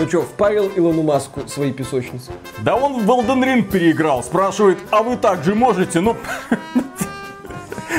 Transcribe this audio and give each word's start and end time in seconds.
Ну 0.00 0.08
что, 0.08 0.22
впарил 0.22 0.72
Илону 0.74 1.02
Маску 1.02 1.46
свои 1.46 1.72
песочницы? 1.72 2.32
Да 2.60 2.74
он 2.74 3.04
в 3.04 3.10
Elden 3.10 3.44
Ring 3.44 3.70
переиграл. 3.70 4.24
Спрашивает, 4.24 4.78
а 4.90 5.02
вы 5.02 5.18
так 5.18 5.44
же 5.44 5.54
можете? 5.54 6.00
Ну, 6.00 6.16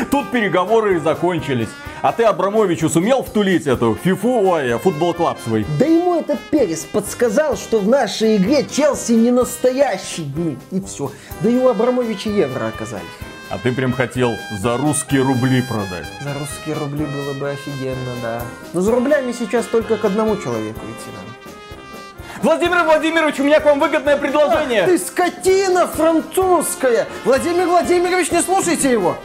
тут 0.09 0.31
переговоры 0.31 0.95
и 0.95 0.99
закончились. 0.99 1.69
А 2.01 2.11
ты 2.11 2.23
Абрамовичу 2.23 2.89
сумел 2.89 3.21
втулить 3.21 3.67
эту 3.67 3.95
фифу, 4.03 4.49
ой, 4.49 4.79
футбол 4.79 5.13
клаб 5.13 5.37
свой? 5.41 5.63
Да 5.77 5.85
ему 5.85 6.15
этот 6.15 6.39
перец 6.49 6.85
подсказал, 6.85 7.55
что 7.55 7.77
в 7.77 7.87
нашей 7.87 8.37
игре 8.37 8.65
Челси 8.65 9.11
не 9.11 9.29
настоящий. 9.29 10.57
И 10.71 10.81
все. 10.81 11.11
Да 11.41 11.51
и 11.51 11.55
у 11.55 11.67
Абрамовича 11.67 12.31
евро 12.31 12.65
оказались. 12.65 13.05
А 13.51 13.59
ты 13.59 13.71
прям 13.71 13.93
хотел 13.93 14.31
за 14.59 14.75
русские 14.77 15.21
рубли 15.21 15.61
продать. 15.61 16.07
За 16.23 16.33
русские 16.33 16.73
рубли 16.73 17.05
было 17.05 17.33
бы 17.33 17.51
офигенно, 17.51 18.15
да. 18.23 18.41
Но 18.73 18.81
за 18.81 18.89
рублями 18.91 19.33
сейчас 19.33 19.67
только 19.67 19.97
к 19.97 20.05
одному 20.05 20.35
человеку 20.37 20.79
идти 20.79 21.11
надо. 21.15 21.40
Владимир 22.43 22.83
Владимирович, 22.83 23.39
у 23.39 23.43
меня 23.43 23.59
к 23.59 23.65
вам 23.65 23.79
выгодное 23.79 24.17
предложение. 24.17 24.81
Ах, 24.81 24.87
ты 24.87 24.97
скотина 24.97 25.85
французская! 25.85 27.07
Владимир 27.23 27.67
Владимирович, 27.67 28.31
не 28.31 28.41
слушайте 28.41 28.91
его! 28.91 29.15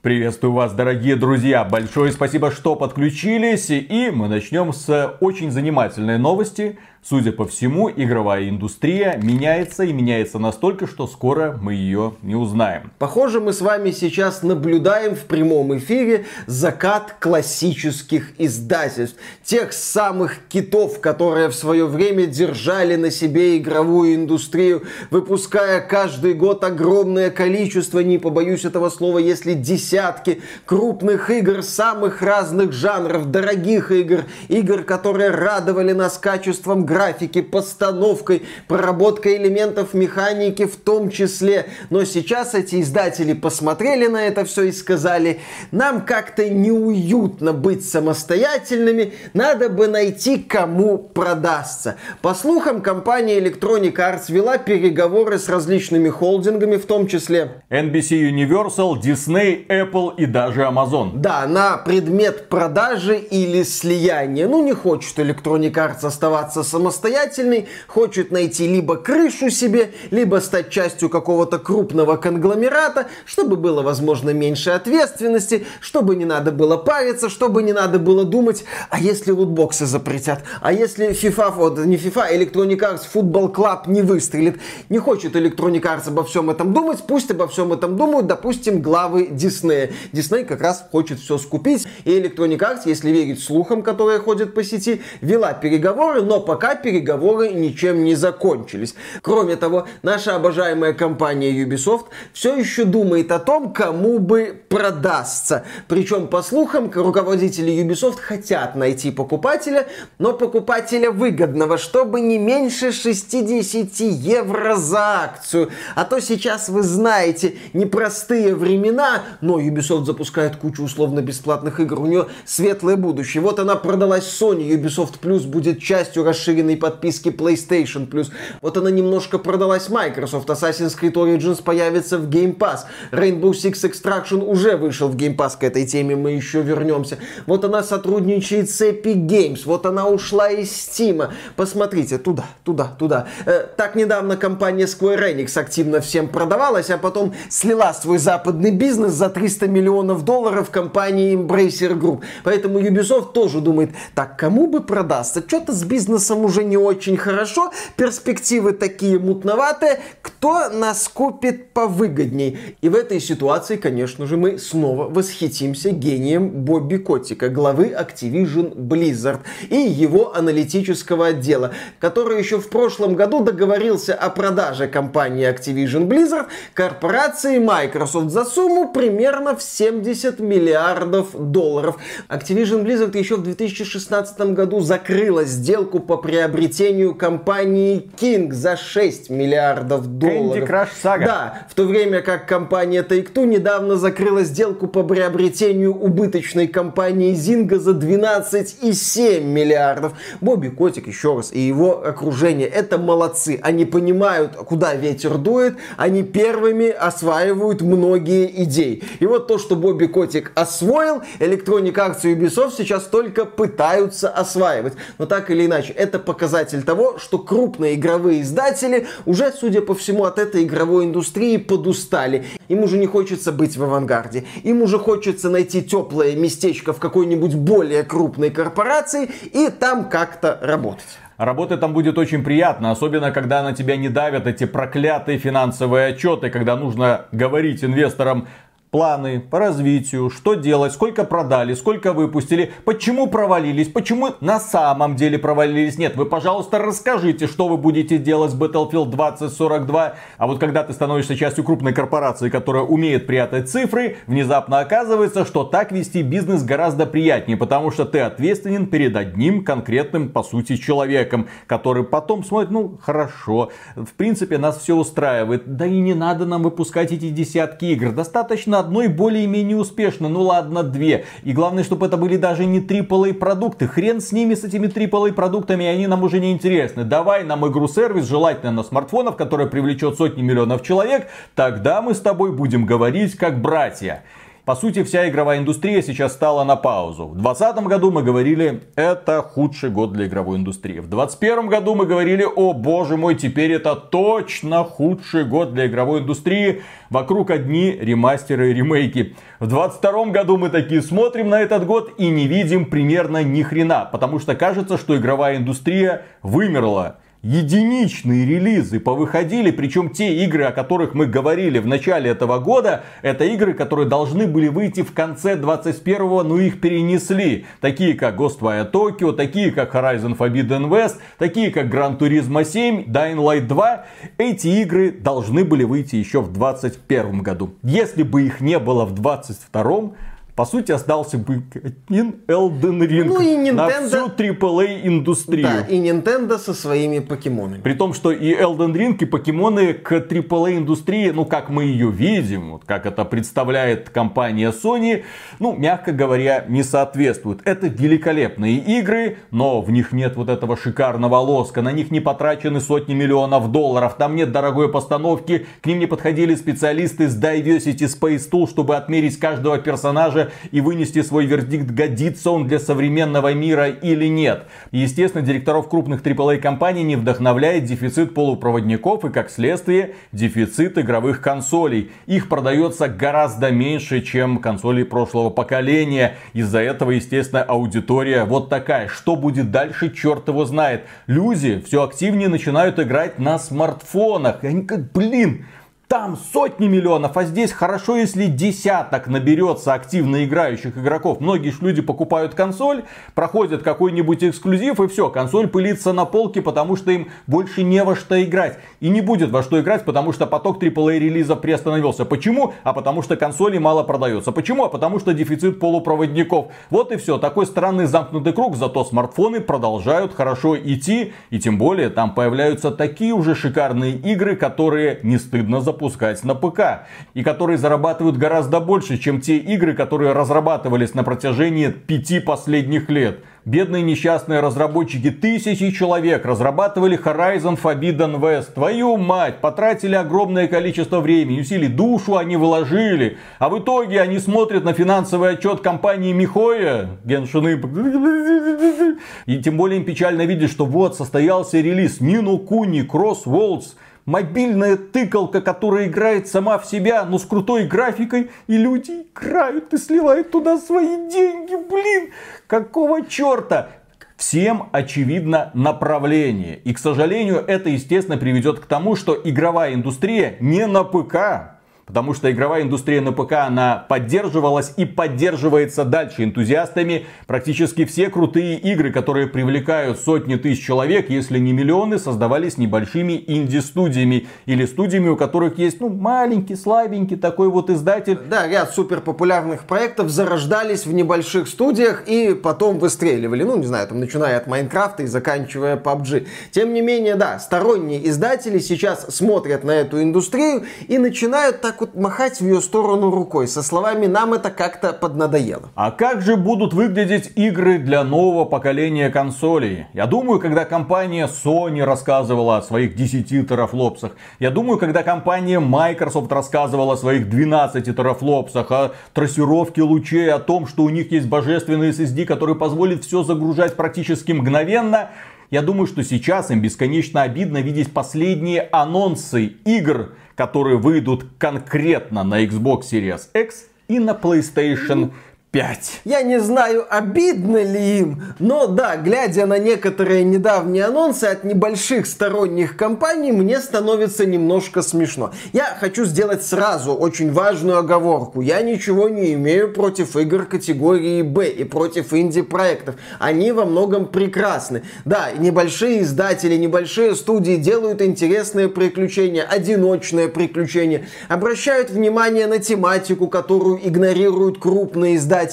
Приветствую 0.00 0.54
вас, 0.54 0.72
дорогие 0.72 1.14
друзья! 1.14 1.62
Большое 1.64 2.10
спасибо, 2.10 2.50
что 2.50 2.74
подключились. 2.74 3.68
И 3.68 4.10
мы 4.10 4.28
начнем 4.28 4.72
с 4.72 5.16
очень 5.20 5.50
занимательной 5.50 6.16
новости. 6.16 6.78
Судя 7.08 7.30
по 7.30 7.46
всему, 7.46 7.88
игровая 7.88 8.48
индустрия 8.48 9.16
меняется 9.22 9.84
и 9.84 9.92
меняется 9.92 10.40
настолько, 10.40 10.88
что 10.88 11.06
скоро 11.06 11.56
мы 11.62 11.74
ее 11.74 12.14
не 12.22 12.34
узнаем. 12.34 12.90
Похоже, 12.98 13.38
мы 13.38 13.52
с 13.52 13.60
вами 13.60 13.92
сейчас 13.92 14.42
наблюдаем 14.42 15.14
в 15.14 15.20
прямом 15.20 15.78
эфире 15.78 16.26
закат 16.46 17.14
классических 17.20 18.32
издательств. 18.38 19.20
Тех 19.44 19.72
самых 19.72 20.48
китов, 20.48 21.00
которые 21.00 21.48
в 21.48 21.54
свое 21.54 21.86
время 21.86 22.26
держали 22.26 22.96
на 22.96 23.12
себе 23.12 23.56
игровую 23.56 24.16
индустрию, 24.16 24.82
выпуская 25.10 25.82
каждый 25.82 26.34
год 26.34 26.64
огромное 26.64 27.30
количество, 27.30 28.00
не 28.00 28.18
побоюсь 28.18 28.64
этого 28.64 28.90
слова, 28.90 29.18
если 29.18 29.54
десятки 29.54 30.42
крупных 30.64 31.30
игр 31.30 31.62
самых 31.62 32.20
разных 32.20 32.72
жанров, 32.72 33.30
дорогих 33.30 33.92
игр, 33.92 34.24
игр, 34.48 34.82
которые 34.82 35.30
радовали 35.30 35.92
нас 35.92 36.18
качеством 36.18 36.84
графики, 36.84 36.95
постановкой, 37.40 38.42
проработкой 38.68 39.36
элементов 39.36 39.94
механики 39.94 40.66
в 40.66 40.76
том 40.76 41.10
числе. 41.10 41.66
Но 41.90 42.04
сейчас 42.04 42.54
эти 42.54 42.80
издатели 42.80 43.32
посмотрели 43.32 44.06
на 44.06 44.26
это 44.26 44.44
все 44.44 44.64
и 44.64 44.72
сказали, 44.72 45.40
нам 45.70 46.04
как-то 46.04 46.48
неуютно 46.48 47.52
быть 47.52 47.88
самостоятельными, 47.88 49.14
надо 49.34 49.68
бы 49.68 49.88
найти, 49.88 50.38
кому 50.38 50.98
продастся. 50.98 51.96
По 52.22 52.34
слухам, 52.34 52.80
компания 52.80 53.38
Electronic 53.38 53.94
Arts 53.94 54.32
вела 54.32 54.58
переговоры 54.58 55.38
с 55.38 55.48
различными 55.48 56.08
холдингами, 56.08 56.76
в 56.76 56.86
том 56.86 57.06
числе 57.06 57.62
NBC 57.70 58.30
Universal, 58.30 59.00
Disney, 59.00 59.66
Apple 59.66 60.14
и 60.16 60.26
даже 60.26 60.62
Amazon. 60.62 61.12
Да, 61.16 61.46
на 61.46 61.76
предмет 61.76 62.48
продажи 62.48 63.16
или 63.16 63.62
слияния. 63.62 64.48
Ну, 64.48 64.62
не 64.62 64.72
хочет 64.72 65.18
Electronic 65.18 65.72
Arts 65.72 66.06
оставаться 66.06 66.62
самостоятельным 66.62 66.75
самостоятельный, 66.76 67.68
хочет 67.86 68.30
найти 68.30 68.68
либо 68.68 68.96
крышу 68.96 69.48
себе, 69.48 69.92
либо 70.10 70.40
стать 70.40 70.68
частью 70.68 71.08
какого-то 71.08 71.58
крупного 71.58 72.16
конгломерата, 72.18 73.06
чтобы 73.24 73.56
было, 73.56 73.80
возможно, 73.80 74.30
меньше 74.30 74.70
ответственности, 74.70 75.66
чтобы 75.80 76.16
не 76.16 76.26
надо 76.26 76.52
было 76.52 76.76
париться, 76.76 77.30
чтобы 77.30 77.62
не 77.62 77.72
надо 77.72 77.98
было 77.98 78.24
думать, 78.24 78.64
а 78.90 79.00
если 79.00 79.30
лутбоксы 79.30 79.86
запретят, 79.86 80.42
а 80.60 80.70
если 80.70 81.08
FIFA, 81.08 81.54
вот 81.54 81.78
не 81.78 81.96
FIFA, 81.96 82.20
а 82.26 82.34
Electronic 82.34 82.78
Arts 82.78 83.06
Football 83.10 83.54
Club 83.54 83.84
не 83.86 84.02
выстрелит. 84.02 84.60
Не 84.90 84.98
хочет 84.98 85.34
Electronic 85.34 85.80
Arts 85.80 86.08
обо 86.08 86.24
всем 86.24 86.50
этом 86.50 86.74
думать, 86.74 86.98
пусть 87.08 87.30
обо 87.30 87.48
всем 87.48 87.72
этом 87.72 87.96
думают, 87.96 88.26
допустим, 88.26 88.82
главы 88.82 89.28
Диснея. 89.30 89.92
Дисней 90.12 90.44
как 90.44 90.60
раз 90.60 90.86
хочет 90.92 91.20
все 91.20 91.38
скупить, 91.38 91.86
и 92.04 92.10
Electronic 92.10 92.58
Arts, 92.58 92.80
если 92.84 93.08
верить 93.10 93.42
слухам, 93.42 93.82
которые 93.82 94.18
ходят 94.18 94.52
по 94.52 94.62
сети, 94.62 95.00
вела 95.22 95.54
переговоры, 95.54 96.20
но 96.20 96.40
пока 96.40 96.65
переговоры 96.74 97.52
ничем 97.52 98.04
не 98.04 98.14
закончились. 98.14 98.94
Кроме 99.22 99.56
того, 99.56 99.86
наша 100.02 100.34
обожаемая 100.34 100.92
компания 100.92 101.52
Ubisoft 101.52 102.06
все 102.32 102.56
еще 102.56 102.84
думает 102.84 103.30
о 103.30 103.38
том, 103.38 103.72
кому 103.72 104.18
бы 104.18 104.60
продастся. 104.68 105.64
Причем, 105.88 106.28
по 106.28 106.42
слухам, 106.42 106.90
руководители 106.92 107.72
Ubisoft 107.72 108.18
хотят 108.20 108.74
найти 108.74 109.10
покупателя, 109.10 109.86
но 110.18 110.32
покупателя 110.32 111.10
выгодного, 111.10 111.78
чтобы 111.78 112.20
не 112.20 112.38
меньше 112.38 112.92
60 112.92 114.00
евро 114.00 114.76
за 114.76 115.22
акцию. 115.22 115.70
А 115.94 116.04
то 116.04 116.20
сейчас, 116.20 116.68
вы 116.68 116.82
знаете, 116.82 117.56
непростые 117.72 118.54
времена, 118.54 119.22
но 119.40 119.60
Ubisoft 119.60 120.04
запускает 120.04 120.56
кучу 120.56 120.82
условно-бесплатных 120.82 121.80
игр, 121.80 122.00
у 122.00 122.06
нее 122.06 122.26
светлое 122.44 122.96
будущее. 122.96 123.42
Вот 123.42 123.58
она 123.58 123.76
продалась 123.76 124.24
Sony, 124.24 124.68
Ubisoft 124.70 125.20
Plus 125.20 125.46
будет 125.46 125.80
частью 125.80 126.24
расширенной 126.24 126.55
расширенной 126.56 126.76
подписки 126.76 127.28
PlayStation 127.28 128.08
Plus. 128.08 128.30
Вот 128.62 128.76
она 128.76 128.90
немножко 128.90 129.38
продалась 129.38 129.88
Microsoft. 129.88 130.48
Assassin's 130.48 130.96
Creed 130.98 131.14
Origins 131.14 131.62
появится 131.62 132.18
в 132.18 132.28
Game 132.28 132.56
Pass. 132.56 132.80
Rainbow 133.12 133.52
Six 133.52 133.90
Extraction 133.90 134.44
уже 134.44 134.76
вышел 134.76 135.08
в 135.08 135.16
Game 135.16 135.36
Pass. 135.36 135.52
К 135.58 135.64
этой 135.64 135.86
теме 135.86 136.16
мы 136.16 136.32
еще 136.32 136.62
вернемся. 136.62 137.18
Вот 137.46 137.64
она 137.64 137.82
сотрудничает 137.82 138.70
с 138.70 138.80
Epic 138.80 139.26
Games. 139.26 139.60
Вот 139.64 139.86
она 139.86 140.06
ушла 140.06 140.50
из 140.50 140.70
Steam. 140.70 141.28
Посмотрите, 141.56 142.18
туда, 142.18 142.44
туда, 142.64 142.84
туда. 142.98 143.26
Э, 143.44 143.66
так 143.76 143.94
недавно 143.94 144.36
компания 144.36 144.84
Square 144.84 145.34
Enix 145.34 145.58
активно 145.58 146.00
всем 146.00 146.28
продавалась, 146.28 146.90
а 146.90 146.98
потом 146.98 147.34
слила 147.48 147.92
свой 147.92 148.18
западный 148.18 148.70
бизнес 148.70 149.12
за 149.12 149.28
300 149.28 149.68
миллионов 149.68 150.24
долларов 150.24 150.70
компании 150.70 151.36
Embracer 151.36 151.98
Group. 151.98 152.22
Поэтому 152.44 152.80
Ubisoft 152.80 153.32
тоже 153.32 153.60
думает, 153.60 153.90
так 154.14 154.38
кому 154.38 154.66
бы 154.66 154.80
продастся? 154.80 155.42
Что-то 155.46 155.72
с 155.72 155.84
бизнесом 155.84 156.45
уже 156.46 156.64
не 156.64 156.76
очень 156.76 157.16
хорошо, 157.16 157.72
перспективы 157.96 158.72
такие 158.72 159.18
мутноватые, 159.18 160.00
кто 160.22 160.68
нас 160.70 161.08
купит 161.08 161.72
повыгодней? 161.72 162.58
И 162.80 162.88
в 162.88 162.94
этой 162.94 163.20
ситуации, 163.20 163.76
конечно 163.76 164.26
же, 164.26 164.36
мы 164.36 164.58
снова 164.58 165.08
восхитимся 165.08 165.90
гением 165.90 166.48
Бобби 166.48 166.96
Котика, 166.96 167.48
главы 167.48 167.88
Activision 167.88 168.74
Blizzard 168.74 169.40
и 169.68 169.76
его 169.76 170.34
аналитического 170.34 171.26
отдела, 171.26 171.72
который 171.98 172.38
еще 172.38 172.58
в 172.58 172.68
прошлом 172.68 173.16
году 173.16 173.40
договорился 173.40 174.14
о 174.14 174.30
продаже 174.30 174.86
компании 174.86 175.48
Activision 175.52 176.06
Blizzard 176.06 176.46
корпорации 176.74 177.58
Microsoft 177.58 178.30
за 178.30 178.44
сумму 178.44 178.92
примерно 178.92 179.56
в 179.56 179.62
70 179.62 180.38
миллиардов 180.38 181.28
долларов. 181.34 181.96
Activision 182.28 182.84
Blizzard 182.84 183.18
еще 183.18 183.36
в 183.36 183.42
2016 183.42 184.38
году 184.52 184.80
закрыла 184.80 185.44
сделку 185.44 185.98
по 185.98 186.16
приобретению 186.16 186.35
приобретению 186.36 187.14
компании 187.14 188.10
King 188.20 188.52
за 188.52 188.76
6 188.76 189.30
миллиардов 189.30 190.06
долларов. 190.06 190.68
Candy 190.68 190.68
Crush 190.68 190.88
Saga. 191.02 191.24
Да, 191.24 191.66
в 191.70 191.74
то 191.74 191.84
время 191.84 192.20
как 192.20 192.46
компания 192.46 193.02
Take-Two 193.02 193.46
недавно 193.46 193.96
закрыла 193.96 194.42
сделку 194.42 194.86
по 194.86 195.02
приобретению 195.02 195.94
убыточной 195.94 196.68
компании 196.68 197.32
Zynga 197.32 197.78
за 197.78 197.92
12,7 197.92 199.44
миллиардов. 199.44 200.12
Бобби 200.42 200.68
Котик, 200.68 201.06
еще 201.06 201.36
раз, 201.36 201.52
и 201.52 201.60
его 201.60 202.06
окружение, 202.06 202.68
это 202.68 202.98
молодцы. 202.98 203.58
Они 203.62 203.86
понимают, 203.86 204.56
куда 204.56 204.94
ветер 204.94 205.38
дует, 205.38 205.76
они 205.96 206.22
первыми 206.22 206.90
осваивают 206.90 207.80
многие 207.80 208.62
идеи. 208.64 209.02
И 209.20 209.26
вот 209.26 209.46
то, 209.46 209.56
что 209.56 209.74
Бобби 209.74 210.04
Котик 210.04 210.52
освоил, 210.54 211.22
Electronic 211.40 211.94
Arts 211.94 212.18
и 212.24 212.34
Ubisoft 212.34 212.74
сейчас 212.76 213.04
только 213.04 213.46
пытаются 213.46 214.28
осваивать. 214.28 214.92
Но 215.16 215.24
так 215.24 215.50
или 215.50 215.64
иначе, 215.64 215.94
это 215.94 216.18
показатель 216.26 216.82
того, 216.82 217.18
что 217.18 217.38
крупные 217.38 217.94
игровые 217.94 218.42
издатели 218.42 219.06
уже, 219.24 219.50
судя 219.52 219.80
по 219.80 219.94
всему, 219.94 220.24
от 220.24 220.38
этой 220.38 220.64
игровой 220.64 221.06
индустрии 221.06 221.56
подустали. 221.56 222.44
Им 222.68 222.82
уже 222.82 222.98
не 222.98 223.06
хочется 223.06 223.52
быть 223.52 223.76
в 223.76 223.82
авангарде. 223.82 224.44
Им 224.64 224.82
уже 224.82 224.98
хочется 224.98 225.48
найти 225.48 225.82
теплое 225.82 226.36
местечко 226.36 226.92
в 226.92 226.98
какой-нибудь 226.98 227.54
более 227.54 228.02
крупной 228.02 228.50
корпорации 228.50 229.30
и 229.52 229.70
там 229.70 230.10
как-то 230.10 230.58
работать. 230.60 231.06
Работать 231.38 231.80
там 231.80 231.92
будет 231.92 232.16
очень 232.16 232.42
приятно, 232.42 232.90
особенно 232.90 233.30
когда 233.30 233.62
на 233.62 233.74
тебя 233.74 233.98
не 233.98 234.08
давят 234.08 234.46
эти 234.46 234.64
проклятые 234.64 235.38
финансовые 235.38 236.08
отчеты, 236.08 236.48
когда 236.48 236.76
нужно 236.76 237.26
говорить 237.30 237.84
инвесторам, 237.84 238.48
планы 238.96 239.40
по 239.40 239.58
развитию, 239.58 240.30
что 240.30 240.54
делать, 240.54 240.90
сколько 240.90 241.24
продали, 241.24 241.74
сколько 241.74 242.14
выпустили, 242.14 242.72
почему 242.86 243.26
провалились, 243.26 243.88
почему 243.88 244.28
на 244.40 244.58
самом 244.58 245.16
деле 245.16 245.38
провалились. 245.38 245.98
Нет, 245.98 246.16
вы, 246.16 246.24
пожалуйста, 246.24 246.78
расскажите, 246.78 247.46
что 247.46 247.68
вы 247.68 247.76
будете 247.76 248.16
делать 248.16 248.52
с 248.52 248.58
Battlefield 248.58 249.10
2042. 249.10 250.14
А 250.38 250.46
вот 250.46 250.58
когда 250.58 250.82
ты 250.82 250.94
становишься 250.94 251.36
частью 251.36 251.62
крупной 251.62 251.92
корпорации, 251.92 252.48
которая 252.48 252.84
умеет 252.84 253.26
прятать 253.26 253.68
цифры, 253.68 254.16
внезапно 254.26 254.78
оказывается, 254.78 255.44
что 255.44 255.64
так 255.64 255.92
вести 255.92 256.22
бизнес 256.22 256.62
гораздо 256.62 257.04
приятнее, 257.04 257.58
потому 257.58 257.90
что 257.90 258.06
ты 258.06 258.20
ответственен 258.20 258.86
перед 258.86 259.14
одним 259.14 259.62
конкретным, 259.62 260.30
по 260.30 260.42
сути, 260.42 260.78
человеком, 260.78 261.48
который 261.66 262.02
потом 262.02 262.42
смотрит, 262.42 262.70
ну, 262.70 262.98
хорошо, 263.02 263.72
в 263.94 264.14
принципе, 264.14 264.56
нас 264.56 264.78
все 264.78 264.96
устраивает, 264.96 265.76
да 265.76 265.84
и 265.84 265.98
не 266.00 266.14
надо 266.14 266.46
нам 266.46 266.62
выпускать 266.62 267.12
эти 267.12 267.28
десятки 267.28 267.84
игр, 267.84 268.12
достаточно 268.12 268.85
одной 268.86 269.08
более-менее 269.08 269.76
успешно, 269.76 270.28
ну 270.28 270.42
ладно, 270.42 270.82
две. 270.84 271.24
И 271.42 271.52
главное, 271.52 271.82
чтобы 271.82 272.06
это 272.06 272.16
были 272.16 272.36
даже 272.36 272.64
не 272.64 272.80
AAA 272.80 273.34
продукты. 273.34 273.88
Хрен 273.88 274.20
с 274.20 274.30
ними, 274.30 274.54
с 274.54 274.62
этими 274.62 274.86
AAA 274.86 275.32
продуктами, 275.32 275.86
они 275.86 276.06
нам 276.06 276.22
уже 276.22 276.38
не 276.38 276.52
интересны. 276.52 277.04
Давай 277.04 277.42
нам 277.42 277.66
игру-сервис, 277.66 278.26
желательно 278.26 278.70
на 278.70 278.84
смартфонах, 278.84 279.36
которая 279.36 279.66
привлечет 279.66 280.16
сотни 280.16 280.42
миллионов 280.42 280.82
человек, 280.82 281.28
тогда 281.54 282.00
мы 282.00 282.14
с 282.14 282.20
тобой 282.20 282.52
будем 282.52 282.86
говорить 282.86 283.36
как 283.36 283.60
братья. 283.60 284.22
По 284.66 284.74
сути, 284.74 285.04
вся 285.04 285.28
игровая 285.28 285.60
индустрия 285.60 286.02
сейчас 286.02 286.32
стала 286.32 286.64
на 286.64 286.74
паузу. 286.74 287.28
В 287.28 287.34
2020 287.34 287.86
году 287.86 288.10
мы 288.10 288.24
говорили, 288.24 288.82
это 288.96 289.40
худший 289.40 289.90
год 289.90 290.12
для 290.12 290.26
игровой 290.26 290.56
индустрии. 290.56 290.98
В 290.98 291.08
2021 291.08 291.68
году 291.68 291.94
мы 291.94 292.04
говорили, 292.04 292.42
о 292.42 292.72
боже 292.72 293.16
мой, 293.16 293.36
теперь 293.36 293.70
это 293.70 293.94
точно 293.94 294.82
худший 294.82 295.44
год 295.44 295.72
для 295.72 295.86
игровой 295.86 296.18
индустрии. 296.18 296.82
Вокруг 297.10 297.52
одни 297.52 297.92
ремастеры 297.92 298.72
и 298.72 298.74
ремейки. 298.74 299.36
В 299.60 299.68
2022 299.68 300.24
году 300.32 300.56
мы 300.56 300.68
такие 300.68 301.00
смотрим 301.00 301.48
на 301.48 301.60
этот 301.60 301.86
год 301.86 302.14
и 302.18 302.28
не 302.28 302.48
видим 302.48 302.86
примерно 302.86 303.44
ни 303.44 303.62
хрена. 303.62 304.08
Потому 304.10 304.40
что 304.40 304.56
кажется, 304.56 304.98
что 304.98 305.16
игровая 305.16 305.58
индустрия 305.58 306.22
вымерла 306.42 307.18
единичные 307.46 308.44
релизы 308.44 308.98
повыходили, 308.98 309.70
причем 309.70 310.10
те 310.10 310.44
игры, 310.44 310.64
о 310.64 310.72
которых 310.72 311.14
мы 311.14 311.26
говорили 311.26 311.78
в 311.78 311.86
начале 311.86 312.30
этого 312.30 312.58
года, 312.58 313.04
это 313.22 313.44
игры, 313.44 313.72
которые 313.72 314.08
должны 314.08 314.46
были 314.46 314.68
выйти 314.68 315.02
в 315.02 315.12
конце 315.12 315.54
21-го, 315.54 316.42
но 316.42 316.58
их 316.58 316.80
перенесли. 316.80 317.66
Такие 317.80 318.14
как 318.14 318.36
Ghostwire 318.36 318.90
Tokyo, 318.90 319.32
такие 319.32 319.70
как 319.70 319.94
Horizon 319.94 320.36
Forbidden 320.36 320.88
West, 320.88 321.18
такие 321.38 321.70
как 321.70 321.86
Gran 321.86 322.18
Turismo 322.18 322.64
7, 322.64 323.04
Dying 323.04 323.36
Light 323.36 323.66
2. 323.68 324.04
Эти 324.38 324.66
игры 324.82 325.12
должны 325.12 325.64
были 325.64 325.84
выйти 325.84 326.16
еще 326.16 326.40
в 326.40 326.52
21 326.52 327.42
году. 327.42 327.74
Если 327.82 328.24
бы 328.24 328.42
их 328.42 328.60
не 328.60 328.80
было 328.80 329.04
в 329.04 329.14
22 329.14 330.14
по 330.56 330.64
сути, 330.64 330.90
остался 330.90 331.36
бы 331.36 331.62
один 332.08 332.36
Elden 332.48 333.06
Ring 333.06 333.24
ну, 333.24 333.40
и 333.40 333.56
Nintendo... 333.56 333.72
на 333.72 334.08
всю 334.08 334.26
AAA 334.28 335.06
индустрию. 335.06 335.66
Да, 335.66 335.80
и 335.82 336.00
Nintendo 336.00 336.58
со 336.58 336.72
своими 336.72 337.18
покемонами. 337.18 337.82
При 337.82 337.92
том, 337.92 338.14
что 338.14 338.32
и 338.32 338.54
Elden 338.54 338.94
Ring, 338.94 339.18
и 339.20 339.26
покемоны 339.26 339.92
к 339.92 340.12
AAA 340.12 340.78
индустрии, 340.78 341.28
ну, 341.28 341.44
как 341.44 341.68
мы 341.68 341.84
ее 341.84 342.10
видим, 342.10 342.72
вот, 342.72 342.84
как 342.86 343.04
это 343.04 343.26
представляет 343.26 344.08
компания 344.08 344.72
Sony, 344.72 345.24
ну, 345.58 345.76
мягко 345.76 346.12
говоря, 346.12 346.64
не 346.66 346.82
соответствуют. 346.82 347.60
Это 347.66 347.88
великолепные 347.88 348.78
игры, 348.78 349.36
но 349.50 349.82
в 349.82 349.90
них 349.90 350.12
нет 350.12 350.36
вот 350.36 350.48
этого 350.48 350.78
шикарного 350.78 351.36
лоска, 351.36 351.82
на 351.82 351.92
них 351.92 352.10
не 352.10 352.20
потрачены 352.20 352.80
сотни 352.80 353.12
миллионов 353.12 353.70
долларов, 353.70 354.14
там 354.16 354.34
нет 354.34 354.52
дорогой 354.52 354.90
постановки, 354.90 355.66
к 355.82 355.86
ним 355.86 355.98
не 355.98 356.06
подходили 356.06 356.54
специалисты 356.54 357.28
с 357.28 357.38
Diversity 357.38 358.06
Space 358.06 358.50
Tool, 358.50 358.66
чтобы 358.66 358.96
отмерить 358.96 359.38
каждого 359.38 359.76
персонажа 359.76 360.45
и 360.70 360.80
вынести 360.80 361.22
свой 361.22 361.46
вердикт, 361.46 361.90
годится 361.90 362.50
он 362.50 362.66
для 362.66 362.78
современного 362.78 363.52
мира 363.54 363.88
или 363.88 364.26
нет. 364.26 364.66
Естественно, 364.92 365.44
директоров 365.44 365.88
крупных 365.88 366.22
AAA 366.22 366.58
компаний 366.58 367.02
не 367.02 367.16
вдохновляет 367.16 367.84
дефицит 367.84 368.34
полупроводников 368.34 369.24
и, 369.24 369.30
как 369.30 369.50
следствие, 369.50 370.14
дефицит 370.32 370.98
игровых 370.98 371.40
консолей. 371.40 372.10
Их 372.26 372.48
продается 372.48 373.08
гораздо 373.08 373.70
меньше, 373.70 374.20
чем 374.20 374.58
консолей 374.58 375.04
прошлого 375.04 375.50
поколения. 375.50 376.34
Из-за 376.52 376.80
этого, 376.80 377.12
естественно, 377.12 377.62
аудитория 377.62 378.44
вот 378.44 378.68
такая. 378.68 379.08
Что 379.08 379.36
будет 379.36 379.70
дальше, 379.70 380.12
черт 380.14 380.48
его 380.48 380.64
знает. 380.64 381.04
Люди 381.26 381.82
все 381.86 382.02
активнее 382.02 382.48
начинают 382.48 382.98
играть 382.98 383.38
на 383.38 383.58
смартфонах. 383.58 384.64
И 384.64 384.66
они 384.66 384.82
как, 384.82 385.12
блин, 385.12 385.66
там 386.08 386.36
сотни 386.36 386.86
миллионов, 386.86 387.36
а 387.36 387.42
здесь 387.42 387.72
хорошо, 387.72 388.16
если 388.16 388.46
десяток 388.46 389.26
наберется 389.26 389.92
активно 389.92 390.44
играющих 390.44 390.96
игроков. 390.96 391.40
Многие 391.40 391.70
же 391.70 391.78
люди 391.80 392.00
покупают 392.00 392.54
консоль, 392.54 393.02
проходят 393.34 393.82
какой-нибудь 393.82 394.44
эксклюзив 394.44 395.00
и 395.00 395.08
все, 395.08 395.30
консоль 395.30 395.66
пылится 395.66 396.12
на 396.12 396.24
полке, 396.24 396.62
потому 396.62 396.94
что 396.94 397.10
им 397.10 397.28
больше 397.48 397.82
не 397.82 398.04
во 398.04 398.14
что 398.14 398.40
играть. 398.40 398.78
И 399.00 399.08
не 399.08 399.20
будет 399.20 399.50
во 399.50 399.64
что 399.64 399.80
играть, 399.80 400.04
потому 400.04 400.32
что 400.32 400.46
поток 400.46 400.80
AAA 400.80 401.18
релиза 401.18 401.56
приостановился. 401.56 402.24
Почему? 402.24 402.74
А 402.84 402.92
потому 402.92 403.22
что 403.22 403.36
консоли 403.36 403.78
мало 403.78 404.04
продается. 404.04 404.52
Почему? 404.52 404.84
А 404.84 404.88
потому 404.88 405.18
что 405.18 405.34
дефицит 405.34 405.80
полупроводников. 405.80 406.66
Вот 406.88 407.10
и 407.10 407.16
все. 407.16 407.38
Такой 407.38 407.66
странный 407.66 408.06
замкнутый 408.06 408.52
круг, 408.52 408.76
зато 408.76 409.04
смартфоны 409.04 409.60
продолжают 409.60 410.34
хорошо 410.34 410.76
идти. 410.78 411.32
И 411.50 411.58
тем 411.58 411.78
более 411.78 412.10
там 412.10 412.32
появляются 412.32 412.92
такие 412.92 413.32
уже 413.32 413.56
шикарные 413.56 414.12
игры, 414.12 414.54
которые 414.54 415.18
не 415.24 415.38
стыдно 415.38 415.80
запускать 415.80 415.95
запускать 415.96 416.44
на 416.44 416.54
ПК. 416.54 417.06
И 417.34 417.42
которые 417.42 417.78
зарабатывают 417.78 418.36
гораздо 418.36 418.80
больше, 418.80 419.18
чем 419.18 419.40
те 419.40 419.56
игры, 419.56 419.94
которые 419.94 420.32
разрабатывались 420.32 421.14
на 421.14 421.24
протяжении 421.24 421.88
пяти 421.88 422.40
последних 422.40 423.08
лет. 423.08 423.40
Бедные 423.64 424.02
несчастные 424.04 424.60
разработчики, 424.60 425.30
тысячи 425.30 425.90
человек 425.90 426.46
разрабатывали 426.46 427.18
Horizon 427.18 427.76
Forbidden 427.82 428.38
West. 428.38 428.74
Твою 428.74 429.16
мать, 429.16 429.60
потратили 429.60 430.14
огромное 430.14 430.68
количество 430.68 431.18
времени, 431.18 431.62
усилий, 431.62 431.88
душу 431.88 432.36
они 432.36 432.56
вложили. 432.56 433.38
А 433.58 433.68
в 433.68 433.80
итоге 433.80 434.20
они 434.20 434.38
смотрят 434.38 434.84
на 434.84 434.92
финансовый 434.92 435.54
отчет 435.54 435.80
компании 435.80 436.32
Михоя, 436.32 437.08
Genshin. 437.24 439.16
И 439.46 439.58
тем 439.58 439.76
более 439.76 439.98
им 439.98 440.04
печально 440.04 440.42
видеть, 440.42 440.70
что 440.70 440.84
вот 440.84 441.16
состоялся 441.16 441.80
релиз 441.80 442.20
Nino 442.20 442.64
Kuni 442.64 443.04
Cross 443.04 443.46
Worlds 443.46 443.96
мобильная 444.26 444.96
тыкалка, 444.96 445.62
которая 445.62 446.08
играет 446.08 446.48
сама 446.48 446.78
в 446.78 446.84
себя, 446.84 447.24
но 447.24 447.38
с 447.38 447.46
крутой 447.46 447.86
графикой, 447.86 448.50
и 448.66 448.76
люди 448.76 449.26
играют 449.32 449.94
и 449.94 449.96
сливают 449.96 450.50
туда 450.50 450.78
свои 450.78 451.28
деньги, 451.30 451.76
блин, 451.76 452.32
какого 452.66 453.24
черта? 453.24 453.88
Всем 454.36 454.90
очевидно 454.92 455.70
направление. 455.72 456.78
И, 456.84 456.92
к 456.92 456.98
сожалению, 456.98 457.64
это, 457.66 457.88
естественно, 457.88 458.36
приведет 458.36 458.80
к 458.80 458.84
тому, 458.84 459.16
что 459.16 459.40
игровая 459.42 459.94
индустрия 459.94 460.56
не 460.60 460.86
на 460.86 461.04
ПК, 461.04 461.75
Потому 462.06 462.34
что 462.34 462.50
игровая 462.52 462.82
индустрия 462.82 463.20
на 463.20 463.32
ПК, 463.32 463.52
она 463.66 464.06
поддерживалась 464.08 464.94
и 464.96 465.04
поддерживается 465.04 466.04
дальше 466.04 466.44
энтузиастами. 466.44 467.26
Практически 467.48 468.04
все 468.04 468.30
крутые 468.30 468.78
игры, 468.78 469.10
которые 469.10 469.48
привлекают 469.48 470.20
сотни 470.20 470.54
тысяч 470.54 470.84
человек, 470.84 471.28
если 471.30 471.58
не 471.58 471.72
миллионы, 471.72 472.18
создавались 472.18 472.78
небольшими 472.78 473.42
инди-студиями. 473.44 474.46
Или 474.66 474.86
студиями, 474.86 475.30
у 475.30 475.36
которых 475.36 475.78
есть 475.78 476.00
ну, 476.00 476.08
маленький, 476.08 476.76
слабенький 476.76 477.36
такой 477.36 477.68
вот 477.68 477.90
издатель. 477.90 478.38
Да, 478.48 478.68
ряд 478.68 478.94
супер 478.94 479.20
популярных 479.20 479.84
проектов 479.84 480.30
зарождались 480.30 481.06
в 481.06 481.12
небольших 481.12 481.66
студиях 481.66 482.28
и 482.28 482.54
потом 482.54 483.00
выстреливали. 483.00 483.64
Ну, 483.64 483.78
не 483.78 483.86
знаю, 483.86 484.06
там, 484.06 484.20
начиная 484.20 484.58
от 484.58 484.68
Майнкрафта 484.68 485.24
и 485.24 485.26
заканчивая 485.26 485.96
PUBG. 485.96 486.46
Тем 486.70 486.94
не 486.94 487.00
менее, 487.00 487.34
да, 487.34 487.58
сторонние 487.58 488.28
издатели 488.28 488.78
сейчас 488.78 489.26
смотрят 489.34 489.82
на 489.82 489.90
эту 489.90 490.22
индустрию 490.22 490.84
и 491.08 491.18
начинают 491.18 491.80
так 491.80 491.95
так 491.96 492.00
вот 492.02 492.14
махать 492.14 492.60
в 492.60 492.62
ее 492.62 492.82
сторону 492.82 493.30
рукой 493.30 493.66
со 493.66 493.82
словами 493.82 494.26
«нам 494.26 494.52
это 494.52 494.68
как-то 494.70 495.14
поднадоело». 495.14 495.88
А 495.94 496.10
как 496.10 496.42
же 496.42 496.56
будут 496.56 496.92
выглядеть 496.92 497.52
игры 497.56 497.96
для 497.98 498.22
нового 498.22 498.66
поколения 498.66 499.30
консолей? 499.30 500.04
Я 500.12 500.26
думаю, 500.26 500.60
когда 500.60 500.84
компания 500.84 501.48
Sony 501.48 502.04
рассказывала 502.04 502.76
о 502.76 502.82
своих 502.82 503.16
10 503.16 503.66
терафлопсах, 503.66 504.32
я 504.58 504.70
думаю, 504.70 504.98
когда 504.98 505.22
компания 505.22 505.80
Microsoft 505.80 506.52
рассказывала 506.52 507.14
о 507.14 507.16
своих 507.16 507.48
12 507.48 508.14
терафлопсах, 508.14 508.90
о 508.90 509.12
трассировке 509.32 510.02
лучей, 510.02 510.52
о 510.52 510.58
том, 510.58 510.86
что 510.86 511.02
у 511.02 511.08
них 511.08 511.32
есть 511.32 511.48
божественный 511.48 512.10
SSD, 512.10 512.44
который 512.44 512.74
позволит 512.74 513.24
все 513.24 513.42
загружать 513.42 513.96
практически 513.96 514.52
мгновенно, 514.52 515.30
я 515.70 515.82
думаю, 515.82 516.06
что 516.06 516.22
сейчас 516.22 516.70
им 516.70 516.80
бесконечно 516.80 517.42
обидно 517.42 517.78
видеть 517.78 518.12
последние 518.12 518.82
анонсы 518.92 519.64
игр, 519.84 520.34
которые 520.56 520.96
выйдут 520.96 521.46
конкретно 521.58 522.42
на 522.42 522.64
Xbox 522.64 523.02
Series 523.12 523.42
X 523.54 523.86
и 524.08 524.18
на 524.18 524.32
PlayStation 524.32 525.32
5. 525.76 526.22
Я 526.24 526.40
не 526.40 526.58
знаю, 526.58 527.04
обидно 527.10 527.82
ли 527.82 528.20
им, 528.20 528.42
но 528.58 528.86
да, 528.86 529.16
глядя 529.16 529.66
на 529.66 529.78
некоторые 529.78 530.42
недавние 530.42 531.04
анонсы 531.04 531.44
от 531.44 531.64
небольших 531.64 532.26
сторонних 532.26 532.96
компаний, 532.96 533.52
мне 533.52 533.78
становится 533.80 534.46
немножко 534.46 535.02
смешно. 535.02 535.52
Я 535.74 535.94
хочу 536.00 536.24
сделать 536.24 536.64
сразу 536.64 537.12
очень 537.12 537.52
важную 537.52 537.98
оговорку. 537.98 538.62
Я 538.62 538.80
ничего 538.80 539.28
не 539.28 539.52
имею 539.52 539.92
против 539.92 540.34
игр 540.36 540.64
категории 540.64 541.42
Б 541.42 541.68
и 541.68 541.84
против 541.84 542.32
инди-проектов. 542.32 543.16
Они 543.38 543.70
во 543.70 543.84
многом 543.84 544.28
прекрасны. 544.28 545.02
Да, 545.26 545.50
небольшие 545.58 546.22
издатели, 546.22 546.76
небольшие 546.76 547.34
студии 547.34 547.76
делают 547.76 548.22
интересные 548.22 548.88
приключения, 548.88 549.62
одиночные 549.62 550.48
приключения, 550.48 551.26
обращают 551.50 552.08
внимание 552.08 552.66
на 552.66 552.78
тематику, 552.78 553.48
которую 553.48 554.00
игнорируют 554.02 554.78
крупные 554.78 555.36
издатели, 555.36 555.65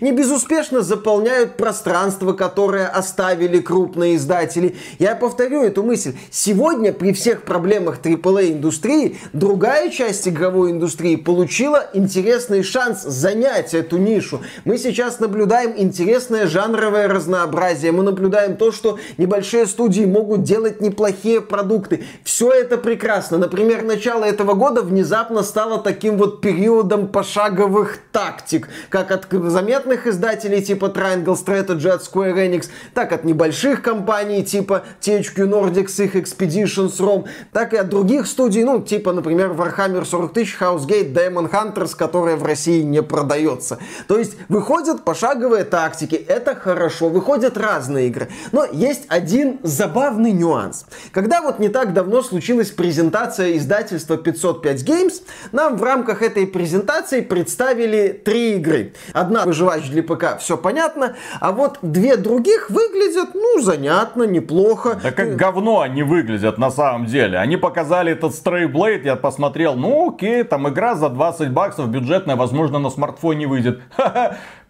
не 0.00 0.12
безуспешно 0.12 0.82
заполняют 0.82 1.56
пространство, 1.56 2.32
которое 2.32 2.86
оставили 2.86 3.60
крупные 3.60 4.16
издатели. 4.16 4.76
Я 4.98 5.14
повторю 5.14 5.62
эту 5.62 5.82
мысль. 5.82 6.14
Сегодня 6.30 6.92
при 6.92 7.12
всех 7.12 7.42
проблемах 7.42 8.00
AAA 8.00 8.52
индустрии 8.52 9.18
другая 9.32 9.90
часть 9.90 10.28
игровой 10.28 10.72
индустрии 10.72 11.16
получила 11.16 11.88
интересный 11.94 12.62
шанс 12.62 13.02
занять 13.02 13.74
эту 13.74 13.98
нишу. 13.98 14.40
Мы 14.64 14.78
сейчас 14.78 15.20
наблюдаем 15.20 15.74
интересное 15.76 16.46
жанровое 16.46 17.08
разнообразие. 17.08 17.92
Мы 17.92 18.02
наблюдаем 18.02 18.56
то, 18.56 18.72
что 18.72 18.98
небольшие 19.16 19.66
студии 19.66 20.04
могут 20.04 20.42
делать 20.42 20.80
неплохие 20.80 21.40
продукты. 21.40 22.04
Все 22.24 22.50
это 22.50 22.76
прекрасно. 22.76 23.38
Например, 23.38 23.82
начало 23.82 24.24
этого 24.24 24.54
года 24.54 24.82
внезапно 24.82 25.42
стало 25.42 25.78
таким 25.78 26.16
вот 26.16 26.40
периодом 26.40 27.08
пошаговых 27.08 27.98
тактик, 28.12 28.68
как 28.88 29.10
от 29.10 29.26
заметных 29.46 30.06
издателей 30.06 30.62
типа 30.62 30.86
Triangle 30.86 31.36
Strategy 31.36 31.88
от 31.88 32.02
Square 32.02 32.34
Enix, 32.34 32.68
так 32.94 33.12
от 33.12 33.24
небольших 33.24 33.82
компаний 33.82 34.44
типа 34.44 34.84
THQ 35.00 35.34
Nordic 35.48 35.88
с 35.88 36.00
их 36.00 36.16
Expeditions 36.16 36.98
ROM, 36.98 37.26
так 37.52 37.74
и 37.74 37.76
от 37.76 37.88
других 37.88 38.26
студий, 38.26 38.64
ну, 38.64 38.80
типа, 38.80 39.12
например, 39.12 39.50
Warhammer 39.50 40.04
40 40.04 40.32
тысяч, 40.32 40.56
Housegate, 40.60 41.12
Demon 41.12 41.50
Hunters, 41.50 41.96
которая 41.96 42.36
в 42.36 42.42
России 42.42 42.82
не 42.82 43.02
продается. 43.02 43.78
То 44.06 44.18
есть 44.18 44.36
выходят 44.48 45.04
пошаговые 45.04 45.64
тактики, 45.64 46.14
это 46.14 46.54
хорошо, 46.54 47.08
выходят 47.08 47.56
разные 47.56 48.08
игры. 48.08 48.28
Но 48.52 48.64
есть 48.64 49.04
один 49.08 49.58
забавный 49.62 50.32
нюанс. 50.32 50.86
Когда 51.12 51.42
вот 51.42 51.58
не 51.58 51.68
так 51.68 51.92
давно 51.92 52.22
случилась 52.22 52.70
презентация 52.70 53.56
издательства 53.56 54.16
505 54.16 54.82
Games, 54.82 55.22
нам 55.52 55.76
в 55.76 55.82
рамках 55.82 56.22
этой 56.22 56.46
презентации 56.46 57.20
представили 57.20 58.08
три 58.24 58.56
игры. 58.56 58.92
Одна 59.12 59.27
выживач 59.44 59.88
для 59.88 60.02
ПК, 60.02 60.38
все 60.38 60.56
понятно, 60.56 61.14
а 61.40 61.52
вот 61.52 61.78
две 61.82 62.16
других 62.16 62.70
выглядят, 62.70 63.34
ну, 63.34 63.60
занятно, 63.60 64.24
неплохо. 64.24 64.98
Да 65.02 65.12
как 65.12 65.36
говно 65.36 65.80
они 65.80 66.02
выглядят 66.02 66.58
на 66.58 66.70
самом 66.70 67.06
деле. 67.06 67.38
Они 67.38 67.56
показали 67.56 68.12
этот 68.12 68.32
Stray 68.32 68.70
Blade, 68.70 69.04
я 69.04 69.16
посмотрел, 69.16 69.74
ну 69.74 70.10
окей, 70.10 70.42
там 70.44 70.68
игра 70.68 70.94
за 70.94 71.08
20 71.08 71.50
баксов 71.50 71.88
бюджетная, 71.88 72.36
возможно, 72.36 72.78
на 72.78 72.90
смартфоне 72.90 73.46
выйдет. 73.46 73.80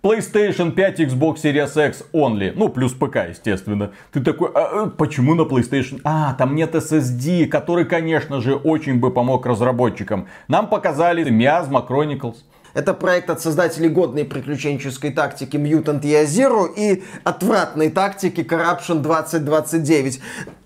PlayStation 0.02 0.70
5, 0.70 1.00
Xbox 1.00 1.42
Series 1.42 1.88
X 1.88 2.04
only. 2.12 2.52
Ну, 2.54 2.68
плюс 2.68 2.92
ПК, 2.92 3.16
естественно. 3.28 3.90
Ты 4.12 4.20
такой, 4.20 4.50
а, 4.54 4.84
а, 4.84 4.86
почему 4.86 5.34
на 5.34 5.42
PlayStation? 5.42 6.00
А, 6.04 6.34
там 6.34 6.54
нет 6.54 6.74
SSD, 6.74 7.46
который, 7.46 7.84
конечно 7.84 8.40
же, 8.40 8.54
очень 8.54 9.00
бы 9.00 9.10
помог 9.10 9.44
разработчикам. 9.44 10.28
Нам 10.46 10.68
показали 10.68 11.26
Miasma 11.26 11.86
Chronicles. 11.86 12.36
Это 12.78 12.94
проект 12.94 13.28
от 13.28 13.40
создателей 13.40 13.88
годной 13.88 14.24
приключенческой 14.24 15.10
тактики 15.10 15.56
Mutant 15.56 16.00
Year 16.02 16.26
Zero 16.26 16.72
и 16.76 17.02
отвратной 17.24 17.90
тактики 17.90 18.42
Corruption 18.42 19.00
2029. 19.00 20.20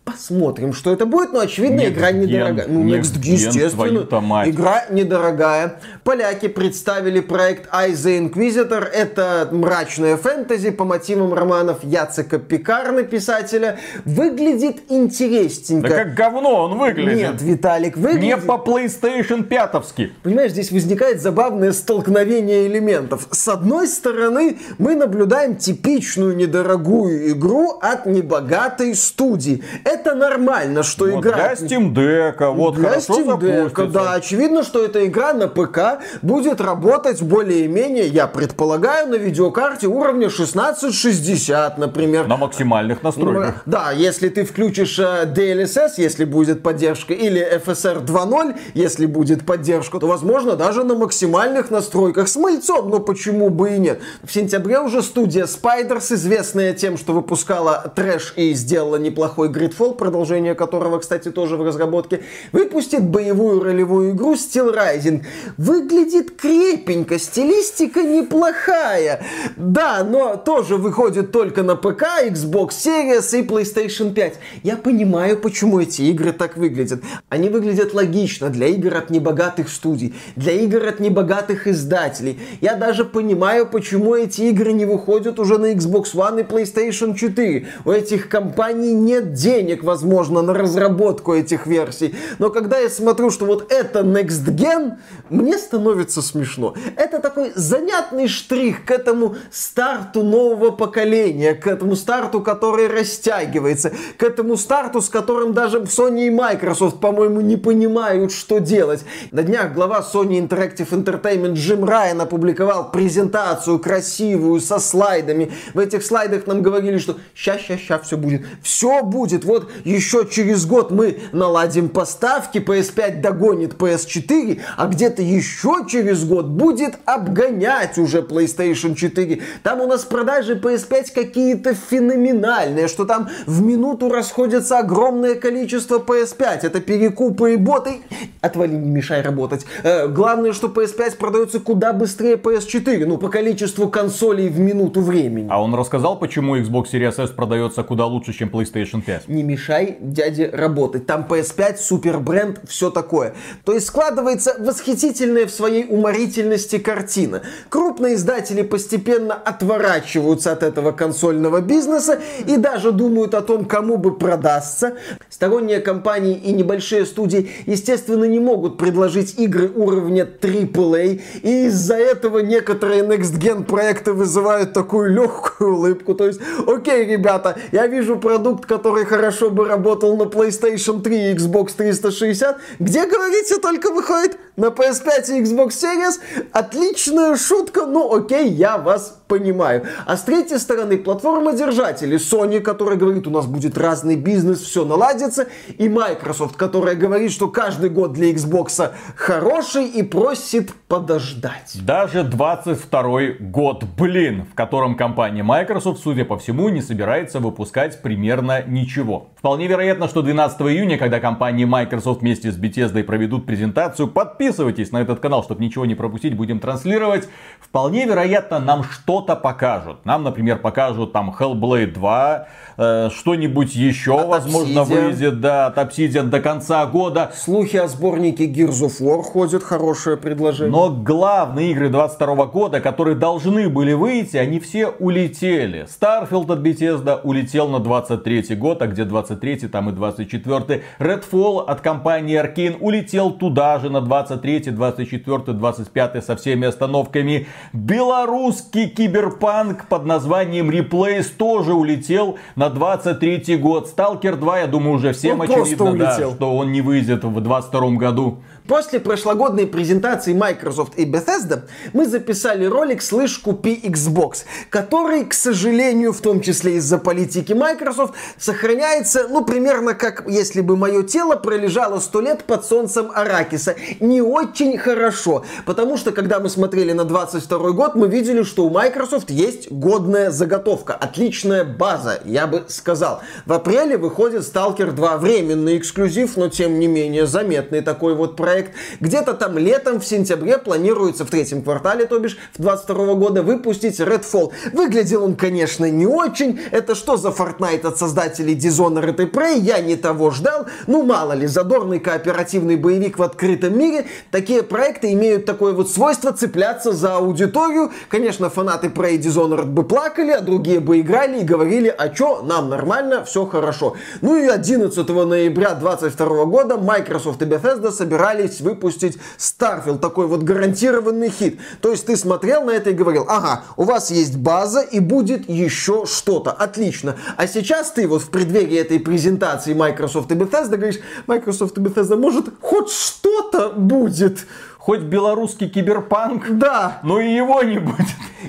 Посмотрим, 0.05 0.73
что 0.73 0.93
это 0.93 1.07
будет, 1.07 1.33
но 1.33 1.41
очевидно, 1.41 1.83
Next 1.83 1.93
игра 1.93 2.11
недорогая. 2.11 2.67
Ну, 2.67 2.85
Next, 2.85 3.21
Next 3.21 3.25
естественно. 3.25 4.51
Игра 4.51 4.87
недорогая. 4.91 5.77
Поляки 6.03 6.49
представили 6.49 7.21
проект 7.21 7.69
I 7.73 7.93
the 7.93 8.19
Inquisitor. 8.19 8.85
Это 8.85 9.49
мрачная 9.53 10.17
фэнтези 10.17 10.71
по 10.71 10.85
мотивам 10.85 11.33
романов 11.33 11.85
Яцека 11.85 12.41
Пикарна, 12.41 13.05
писателя. 13.05 13.79
Выглядит 14.05 14.79
интересненько. 14.89 15.89
Да 15.89 15.95
как 16.05 16.15
говно 16.15 16.65
он 16.65 16.79
выглядит. 16.79 17.17
Нет, 17.17 17.43
Виталик, 17.43 17.97
выглядит... 17.97 18.23
Не 18.23 18.37
по 18.39 18.55
PlayStation 18.55 19.45
5 19.45 19.75
-овски. 19.75 20.11
Понимаешь, 20.25 20.51
здесь 20.51 20.73
возникает 20.73 21.23
забавное 21.23 21.71
столкновение 21.71 22.67
элементов. 22.67 23.29
С 23.31 23.47
одной 23.47 23.87
стороны, 23.87 24.59
мы 24.79 24.97
наблюдаем 24.97 25.55
типичную 25.55 26.35
недорогую 26.35 27.31
игру 27.31 27.79
от 27.81 28.07
небогатой 28.07 28.97
студии 28.97 29.63
это 29.93 30.15
нормально, 30.15 30.83
что 30.83 31.07
вот 31.07 31.21
игра... 31.21 31.37
Для 31.37 31.53
Steam 31.53 31.95
Deck, 31.95 32.53
вот 32.53 32.75
для 32.75 32.89
хорошо 32.91 33.21
Steam 33.21 33.39
Deck, 33.39 33.91
да, 33.91 34.15
очевидно, 34.15 34.63
что 34.63 34.85
эта 34.85 35.07
игра 35.07 35.33
на 35.33 35.49
ПК 35.49 36.03
будет 36.23 36.61
работать 36.61 37.23
более-менее, 37.23 38.07
я 38.07 38.27
предполагаю, 38.27 39.09
на 39.09 39.17
видеокарте 39.17 39.87
уровня 39.87 40.27
1660, 40.27 41.79
например. 41.79 42.27
На 42.27 42.37
максимальных 42.37 43.03
настройках. 43.03 43.63
Да, 43.67 43.93
если 43.93 44.29
ты 44.29 44.45
включишь 44.45 44.99
э, 44.99 45.25
DLSS, 45.27 45.93
если 45.99 46.25
будет 46.25 46.63
поддержка, 46.63 47.13
или 47.13 47.41
FSR 47.65 48.05
2.0, 48.05 48.59
если 48.75 49.07
будет 49.07 49.45
поддержка, 49.47 49.99
то, 49.99 50.07
возможно, 50.07 50.57
даже 50.57 50.85
на 50.85 50.95
максимальных 50.95 51.71
настройках 51.71 52.29
с 52.29 52.37
мыльцом, 52.37 52.91
но 52.91 53.01
почему 53.01 53.51
бы 53.51 53.75
и 53.75 53.79
нет. 53.79 54.01
В 54.23 54.33
сентябре 54.33 54.81
уже 54.81 55.03
студия 55.03 55.45
Spiders, 55.45 56.15
известная 56.15 56.73
тем, 56.73 56.97
что 56.97 57.13
выпускала 57.13 57.93
трэш 57.95 58.35
и 58.37 58.55
сделала 58.55 58.97
неплохой 58.97 59.49
Gridfall, 59.49 59.82
Titanfall, 59.83 59.95
продолжение 59.95 60.55
которого, 60.55 60.99
кстати, 60.99 61.31
тоже 61.31 61.57
в 61.57 61.63
разработке, 61.63 62.23
выпустит 62.53 63.03
боевую 63.03 63.63
ролевую 63.63 64.13
игру 64.13 64.35
Steel 64.35 64.75
Rising. 64.75 65.23
Выглядит 65.57 66.37
крепенько, 66.37 67.19
стилистика 67.19 68.03
неплохая. 68.03 69.25
Да, 69.57 70.05
но 70.05 70.37
тоже 70.37 70.77
выходит 70.77 71.33
только 71.33 71.63
на 71.63 71.77
ПК, 71.77 72.05
Xbox 72.27 72.71
Series 72.71 73.39
и 73.39 73.43
PlayStation 73.43 74.13
5. 74.13 74.35
Я 74.63 74.77
понимаю, 74.77 75.37
почему 75.37 75.81
эти 75.81 76.03
игры 76.03 76.33
так 76.33 76.57
выглядят. 76.57 77.03
Они 77.29 77.49
выглядят 77.49 77.95
логично 77.95 78.49
для 78.49 78.69
игр 78.69 78.95
от 78.97 79.11
небогатых 79.11 79.69
студий, 79.69 80.15
для 80.37 80.53
игр 80.53 80.87
от 80.87 81.01
небогатых 81.01 81.67
издателей. 81.67 82.39
Я 82.61 82.75
даже 82.77 83.05
понимаю, 83.05 83.67
почему 83.67 84.15
эти 84.15 84.43
игры 84.43 84.73
не 84.73 84.85
выходят 84.85 85.39
уже 85.39 85.59
на 85.59 85.73
Xbox 85.73 86.15
One 86.15 86.41
и 86.41 86.45
PlayStation 86.45 87.15
4. 87.15 87.67
У 87.85 87.91
этих 87.91 88.29
компаний 88.29 88.95
нет 88.95 89.33
денег 89.33 89.72
денег, 89.73 89.85
возможно, 89.85 90.43
на 90.43 90.55
разработку 90.55 91.35
этих 91.35 91.67
версий. 91.67 92.15
Но 92.39 92.51
когда 92.51 92.79
я 92.79 92.89
смотрю, 92.89 93.31
что 93.31 93.47
вот 93.47 93.73
это 93.73 94.01
Next 94.01 94.45
Gen, 94.47 94.93
мне 95.31 95.59
становится 95.59 96.23
смешно. 96.23 96.75
Это 96.97 97.19
такой 97.19 97.53
занятный 97.55 98.29
штрих 98.29 98.85
к 98.85 98.91
этому 98.91 99.37
старту 99.51 100.23
нового 100.23 100.71
поколения, 100.71 101.55
к 101.55 101.67
этому 101.67 101.97
старту, 101.97 102.41
который 102.41 102.89
растягивается, 102.89 103.93
к 104.19 104.23
этому 104.23 104.57
старту, 104.57 105.01
с 105.01 105.09
которым 105.09 105.53
даже 105.53 105.81
Sony 105.81 106.27
и 106.27 106.31
Microsoft, 106.31 107.01
по-моему, 107.01 107.41
не 107.41 107.57
понимают, 107.57 108.33
что 108.33 108.59
делать. 108.59 109.05
На 109.31 109.43
днях 109.43 109.75
глава 109.75 110.01
Sony 110.01 110.47
Interactive 110.47 110.91
Entertainment 110.91 111.55
Джим 111.55 111.85
Райан 111.85 112.21
опубликовал 112.21 112.91
презентацию 112.91 113.79
красивую, 113.79 114.61
со 114.61 114.79
слайдами. 114.79 115.51
В 115.75 115.79
этих 115.79 116.05
слайдах 116.05 116.47
нам 116.47 116.63
говорили, 116.63 116.99
что 116.99 117.17
ща-ща-ща 117.35 117.99
все 117.99 118.17
будет. 118.17 118.43
Все 118.63 119.03
будет. 119.03 119.45
Вот 119.45 119.62
вот 119.63 119.71
еще 119.85 120.27
через 120.31 120.67
год 120.67 120.91
мы 120.91 121.19
наладим 121.33 121.89
поставки, 121.89 122.59
PS5 122.59 123.21
догонит 123.21 123.75
PS4, 123.75 124.61
а 124.77 124.87
где-то 124.87 125.23
еще 125.23 125.87
через 125.89 126.25
год 126.25 126.47
будет 126.47 126.99
обгонять 127.05 127.99
уже 127.99 128.21
PlayStation 128.21 128.95
4. 128.95 129.41
Там 129.63 129.81
у 129.81 129.87
нас 129.87 130.05
продажи 130.05 130.55
PS5 130.55 131.13
какие-то 131.15 131.75
феноменальные, 131.75 132.89
что 132.89 133.05
там 133.05 133.29
в 133.47 133.63
минуту 133.63 134.09
расходится 134.09 134.79
огромное 134.79 135.35
количество 135.35 135.99
PS5. 135.99 136.61
Это 136.63 136.81
перекупы 136.81 137.55
и 137.55 137.57
боты. 137.57 138.03
Отвали, 138.41 138.73
не 138.73 138.91
мешай 138.91 139.23
работать. 139.23 139.65
Э, 139.83 140.09
главное, 140.09 140.53
что 140.53 140.69
PS5 140.69 141.17
продается 141.17 141.61
куда 141.61 141.93
быстрее 141.93 142.37
PS4, 142.37 143.07
ну, 143.07 143.19
по 143.19 143.29
количеству 143.29 143.89
консолей 143.89 144.49
в 144.49 144.59
минуту 144.59 145.01
времени. 145.01 145.49
А 145.51 145.63
он 145.63 145.75
рассказал, 145.75 146.19
почему 146.19 146.57
Xbox 146.57 146.87
Series 146.93 147.23
S 147.23 147.31
продается 147.31 147.83
куда 147.83 148.07
лучше, 148.07 148.33
чем 148.33 148.49
PlayStation 148.49 149.03
5? 149.03 149.29
Не 149.29 149.43
мешай 149.53 149.99
дяде 150.01 150.49
работать. 150.53 151.07
Там 151.07 151.27
PS5, 151.29 151.77
супер 151.77 152.19
бренд, 152.19 152.61
все 152.67 152.91
такое. 152.91 153.35
То 153.65 153.75
есть 153.75 153.87
складывается 153.87 154.57
восхитительная 154.59 155.47
в 155.47 155.51
своей 155.51 155.87
уморительности 155.89 156.79
картина. 156.79 157.43
Крупные 157.69 158.15
издатели 158.15 158.63
постепенно 158.63 159.35
отворачиваются 159.35 160.53
от 160.53 160.63
этого 160.63 160.93
консольного 160.93 161.61
бизнеса 161.61 162.21
и 162.47 162.57
даже 162.57 162.93
думают 162.93 163.35
о 163.35 163.43
том, 163.43 163.67
кому 163.67 163.99
бы 163.99 164.17
продастся. 164.17 164.95
Сторонние 165.29 165.81
компании 165.81 166.35
и 166.35 166.53
небольшие 166.53 167.05
студии, 167.05 167.51
естественно, 167.67 168.25
не 168.25 168.41
могут 168.41 168.79
предложить 168.79 169.39
игры 169.39 169.71
уровня 169.75 170.25
AAA, 170.25 171.21
и 171.43 171.67
из-за 171.67 171.97
этого 171.97 172.39
некоторые 172.39 173.03
Next 173.03 173.39
Gen 173.39 173.65
проекты 173.65 174.13
вызывают 174.13 174.73
такую 174.73 175.11
легкую 175.11 175.75
улыбку. 175.75 176.15
То 176.15 176.27
есть, 176.27 176.41
окей, 176.67 177.05
ребята, 177.05 177.57
я 177.73 177.87
вижу 177.87 178.17
продукт, 178.17 178.67
который 178.67 179.05
хорошо 179.05 179.42
бы 179.51 179.67
работал 179.67 180.17
на 180.17 180.25
PlayStation 180.25 181.03
3 181.03 181.17
и 181.17 181.35
Xbox 181.35 181.73
360. 181.77 182.59
Где, 182.79 183.07
говорите, 183.07 183.59
только 183.59 183.91
выходит? 183.91 184.39
На 184.55 184.67
PS5 184.67 185.39
и 185.39 185.43
Xbox 185.43 185.71
Series? 185.71 186.21
Отличная 186.53 187.37
шутка, 187.37 187.87
ну 187.87 188.15
окей, 188.15 188.51
я 188.51 188.77
вас 188.77 189.23
понимаю. 189.27 189.87
А 190.05 190.15
с 190.15 190.25
третьей 190.25 190.59
стороны, 190.59 190.99
платформодержатели 190.99 192.19
Sony, 192.19 192.61
который 192.61 192.99
говорит, 192.99 193.27
у 193.27 193.31
нас 193.31 193.47
будет 193.47 193.79
разный 193.79 194.17
бизнес, 194.17 194.61
все 194.61 194.85
наладится, 194.85 195.47
и 195.79 195.89
Microsoft, 195.89 196.57
которая 196.57 196.97
говорит, 196.97 197.33
что 197.33 197.49
каждый 197.49 197.89
год 197.89 198.13
для 198.13 198.31
Xbox 198.31 198.93
хороший 199.17 199.87
и 199.87 200.03
просит 200.03 200.75
подождать. 200.87 201.73
Даже 201.83 202.23
22 202.23 203.21
год, 203.41 203.85
блин, 203.97 204.45
в 204.53 204.55
котором 204.55 204.97
компания 204.97 205.43
Microsoft, 205.43 206.03
судя 206.03 206.27
по 206.27 206.37
всему, 206.37 206.69
не 206.69 206.83
собирается 206.83 207.41
выпускать 207.41 208.03
примерно 208.03 208.63
ничего. 208.67 209.29
Вполне 209.39 209.67
вероятно, 209.67 210.09
что 210.09 210.21
12 210.21 210.61
июня, 210.61 210.99
когда 210.99 211.21
компания 211.21 211.65
Microsoft 211.65 212.21
вместе 212.21 212.53
с 212.53 212.59
Bethesda 212.59 213.03
проведут 213.03 213.47
презентацию, 213.47 214.09
подписывайтесь 214.43 214.91
на 214.91 215.01
этот 215.01 215.21
канал, 215.21 215.45
чтобы 215.45 215.63
ничего 215.63 215.87
не 215.87 215.95
пропустить, 215.95 216.37
будем 216.37 216.59
транслировать. 216.59 217.29
Вполне 217.61 218.07
вероятно, 218.07 218.59
нам 218.59 218.83
что-то 218.83 219.37
покажут. 219.37 220.05
Нам, 220.05 220.25
например, 220.25 220.59
покажут 220.59 221.13
там 221.13 221.35
Hellblade 221.39 221.93
2, 221.93 222.47
э, 222.77 223.11
что-нибудь 223.15 223.75
еще, 223.77 224.21
от 224.21 224.27
возможно, 224.27 224.81
Obsidian. 224.81 225.07
выйдет, 225.07 225.41
да, 225.41 225.67
от 225.67 225.79
Obsidian 225.79 226.25
до 226.25 226.41
конца 226.41 226.85
года. 226.87 227.31
Слухи 227.37 227.77
о 227.77 227.87
сборнике 227.87 228.47
Gears 228.47 228.83
of 228.83 229.01
War 229.01 229.23
ходят, 229.23 229.63
хорошее 229.63 230.17
предложение. 230.17 230.73
Но 230.73 230.91
главные 230.91 231.71
игры 231.71 231.89
22 231.89 232.47
года, 232.47 232.81
которые 232.81 233.15
должны 233.15 233.69
были 233.69 233.93
выйти, 233.93 234.39
они 234.39 234.59
все 234.59 234.89
улетели. 234.89 235.87
Starfield 235.87 236.53
от 236.53 236.59
Bethesda 236.59 237.21
улетел 237.23 237.69
на 237.69 237.79
23 237.79 238.57
год, 238.57 238.83
а 238.83 238.89
где 238.89 239.05
23 239.05 239.69
там 239.69 239.91
и 239.91 239.93
24 239.93 240.83
Redfall 240.99 241.65
от 241.65 241.81
компании 241.81 242.43
Arkane 242.43 242.77
улетел 242.81 243.31
туда 243.31 243.79
же 243.79 243.89
на 243.89 244.01
23 244.37 244.73
24 244.73 245.53
25 245.53 246.25
со 246.25 246.37
всеми 246.37 246.67
остановками. 246.67 247.47
Белорусский 247.73 248.89
киберпанк 248.89 249.89
под 249.89 250.07
названием 250.07 250.71
Replace 250.71 251.29
тоже 251.37 251.75
улетел 251.75 252.39
на 252.57 252.71
23 252.71 253.57
год. 253.57 253.93
Stalker 253.95 254.37
2, 254.37 254.59
я 254.61 254.67
думаю, 254.67 254.97
уже 254.97 255.13
всем 255.13 255.41
он 255.41 255.51
очевидно, 255.51 255.97
да, 255.97 256.31
что 256.31 256.57
он 256.57 256.73
не 256.73 256.81
выйдет 256.81 257.25
в 257.25 257.41
22 257.41 257.91
году. 257.93 258.39
После 258.67 259.01
прошлогодней 259.01 259.67
презентации 259.67 260.33
Microsoft 260.35 260.97
и 260.97 261.05
Bethesda 261.05 261.65
мы 261.93 262.07
записали 262.07 262.65
ролик 262.65 263.03
«Слышь, 263.03 263.39
купи 263.39 263.79
Xbox», 263.83 264.45
который, 264.71 265.25
к 265.25 265.35
сожалению, 265.35 266.13
в 266.13 266.21
том 266.21 266.41
числе 266.41 266.77
из-за 266.77 266.99
политики 266.99 267.53
Microsoft, 267.53 268.15
сохраняется, 268.39 269.27
ну, 269.29 269.45
примерно 269.45 269.95
как 269.95 270.25
если 270.29 270.61
бы 270.61 270.77
мое 270.77 271.03
тело 271.03 271.35
пролежало 271.35 271.99
сто 271.99 272.21
лет 272.21 272.45
под 272.45 272.65
солнцем 272.65 273.11
Аракиса. 273.13 273.75
Не 273.99 274.22
очень 274.23 274.79
хорошо, 274.79 275.45
потому 275.67 275.97
что, 275.97 276.13
когда 276.13 276.41
мы 276.41 276.49
смотрели 276.49 276.93
на 276.93 277.05
22 277.05 277.71
год, 277.73 277.95
мы 277.95 278.09
видели, 278.09 278.43
что 278.43 278.65
у 278.65 278.71
Microsoft 278.71 279.31
есть 279.31 279.71
годная 279.71 280.31
заготовка, 280.31 280.95
отличная 280.95 281.65
база, 281.65 282.21
я 282.25 282.47
бы 282.47 282.65
сказал. 282.69 283.21
В 283.47 283.53
апреле 283.53 283.97
выходит 283.97 284.43
Stalker 284.43 284.93
2, 284.93 285.17
временный 285.19 285.79
эксклюзив, 285.79 286.37
но 286.37 286.49
тем 286.49 286.79
не 286.79 286.87
менее 286.87 287.27
заметный 287.27 287.83
такой 287.83 288.15
вот 288.15 288.37
проект. 288.37 288.73
Где-то 289.01 289.35
там 289.35 289.59
летом, 289.59 290.01
в 290.01 290.07
сентябре 290.07 290.59
планируется 290.59 291.25
в 291.25 291.31
третьем 291.31 291.63
квартале, 291.63 292.07
то 292.07 292.19
бишь 292.19 292.39
в 292.57 292.63
22 292.63 293.15
года, 293.15 293.43
выпустить 293.43 294.01
Redfall. 294.01 294.53
Выглядел 294.73 295.25
он, 295.25 295.37
конечно, 295.37 295.91
не 295.91 296.07
очень. 296.07 296.61
Это 296.71 296.95
что 296.95 297.17
за 297.17 297.29
Fortnite 297.29 297.87
от 297.87 297.99
создателей 297.99 298.55
Dishonored 298.55 299.23
и 299.23 299.27
Prey? 299.27 299.59
Я 299.59 299.81
не 299.81 299.97
того 299.97 300.31
ждал. 300.31 300.67
Ну, 300.87 301.03
мало 301.03 301.33
ли, 301.33 301.47
задорный 301.47 302.01
кооперативный 302.01 302.77
боевик 302.77 303.19
в 303.19 303.23
открытом 303.23 303.79
мире. 303.79 304.07
Такие 304.31 304.63
проекты 304.63 305.13
имеют 305.13 305.47
такое 305.47 305.73
вот 305.73 305.91
свойство 305.91 306.33
цепляться 306.33 306.93
за 306.93 307.17
аудиторию. 307.17 307.91
Конечно, 308.09 308.51
фанаты 308.51 308.89
Prey 308.89 309.19
Dishonored 309.19 309.67
бы 309.67 309.85
плакали, 309.85 310.33
а 310.33 310.41
другие 310.41 310.81
бы 310.81 311.01
играли 311.01 311.41
и 311.41 311.45
говорили, 311.45 311.95
а 311.97 312.09
чё, 312.11 312.43
нам 312.43 312.69
нормально, 312.69 313.25
все 313.25 313.47
хорошо. 313.47 313.97
Ну 314.21 314.37
и 314.37 314.47
11 314.47 315.09
ноября 315.09 315.75
22 315.75 316.45
года 316.45 316.77
Microsoft 316.77 317.41
и 317.41 317.47
Bethesda 317.47 317.91
собирали 317.91 318.43
пытались 318.43 318.61
выпустить 318.61 319.19
Starfield, 319.39 319.99
такой 319.99 320.27
вот 320.27 320.43
гарантированный 320.43 321.31
хит. 321.31 321.61
То 321.81 321.91
есть 321.91 322.07
ты 322.07 322.17
смотрел 322.17 322.65
на 322.65 322.71
это 322.71 322.91
и 322.91 322.95
говорил, 322.95 323.25
ага, 323.29 323.65
у 323.77 323.85
вас 323.85 324.11
есть 324.11 324.37
база 324.37 324.81
и 324.81 325.01
будет 325.01 325.49
еще 325.49 326.05
что-то. 326.07 326.53
Отлично. 326.53 327.17
А 327.37 327.47
сейчас 327.47 327.93
ты 327.93 328.07
вот 328.07 328.23
в 328.23 328.31
преддверии 328.31 328.79
этой 328.79 328.99
презентации 328.99 329.75
Microsoft 329.75 330.31
и 330.33 330.35
Bethesda 330.35 330.77
говоришь, 330.77 331.01
Microsoft 331.27 331.79
и 331.79 331.81
Bethesda, 331.81 332.17
может, 332.17 332.47
хоть 332.61 332.91
что-то 332.91 333.71
будет 333.71 334.02
будет 334.03 334.47
хоть 334.83 335.03
белорусский 335.03 335.69
киберпанк, 335.69 336.59
да. 336.59 336.99
но 337.05 337.21
и 337.21 337.33
его 337.33 337.63
не 337.63 337.79
будет. 337.79 338.09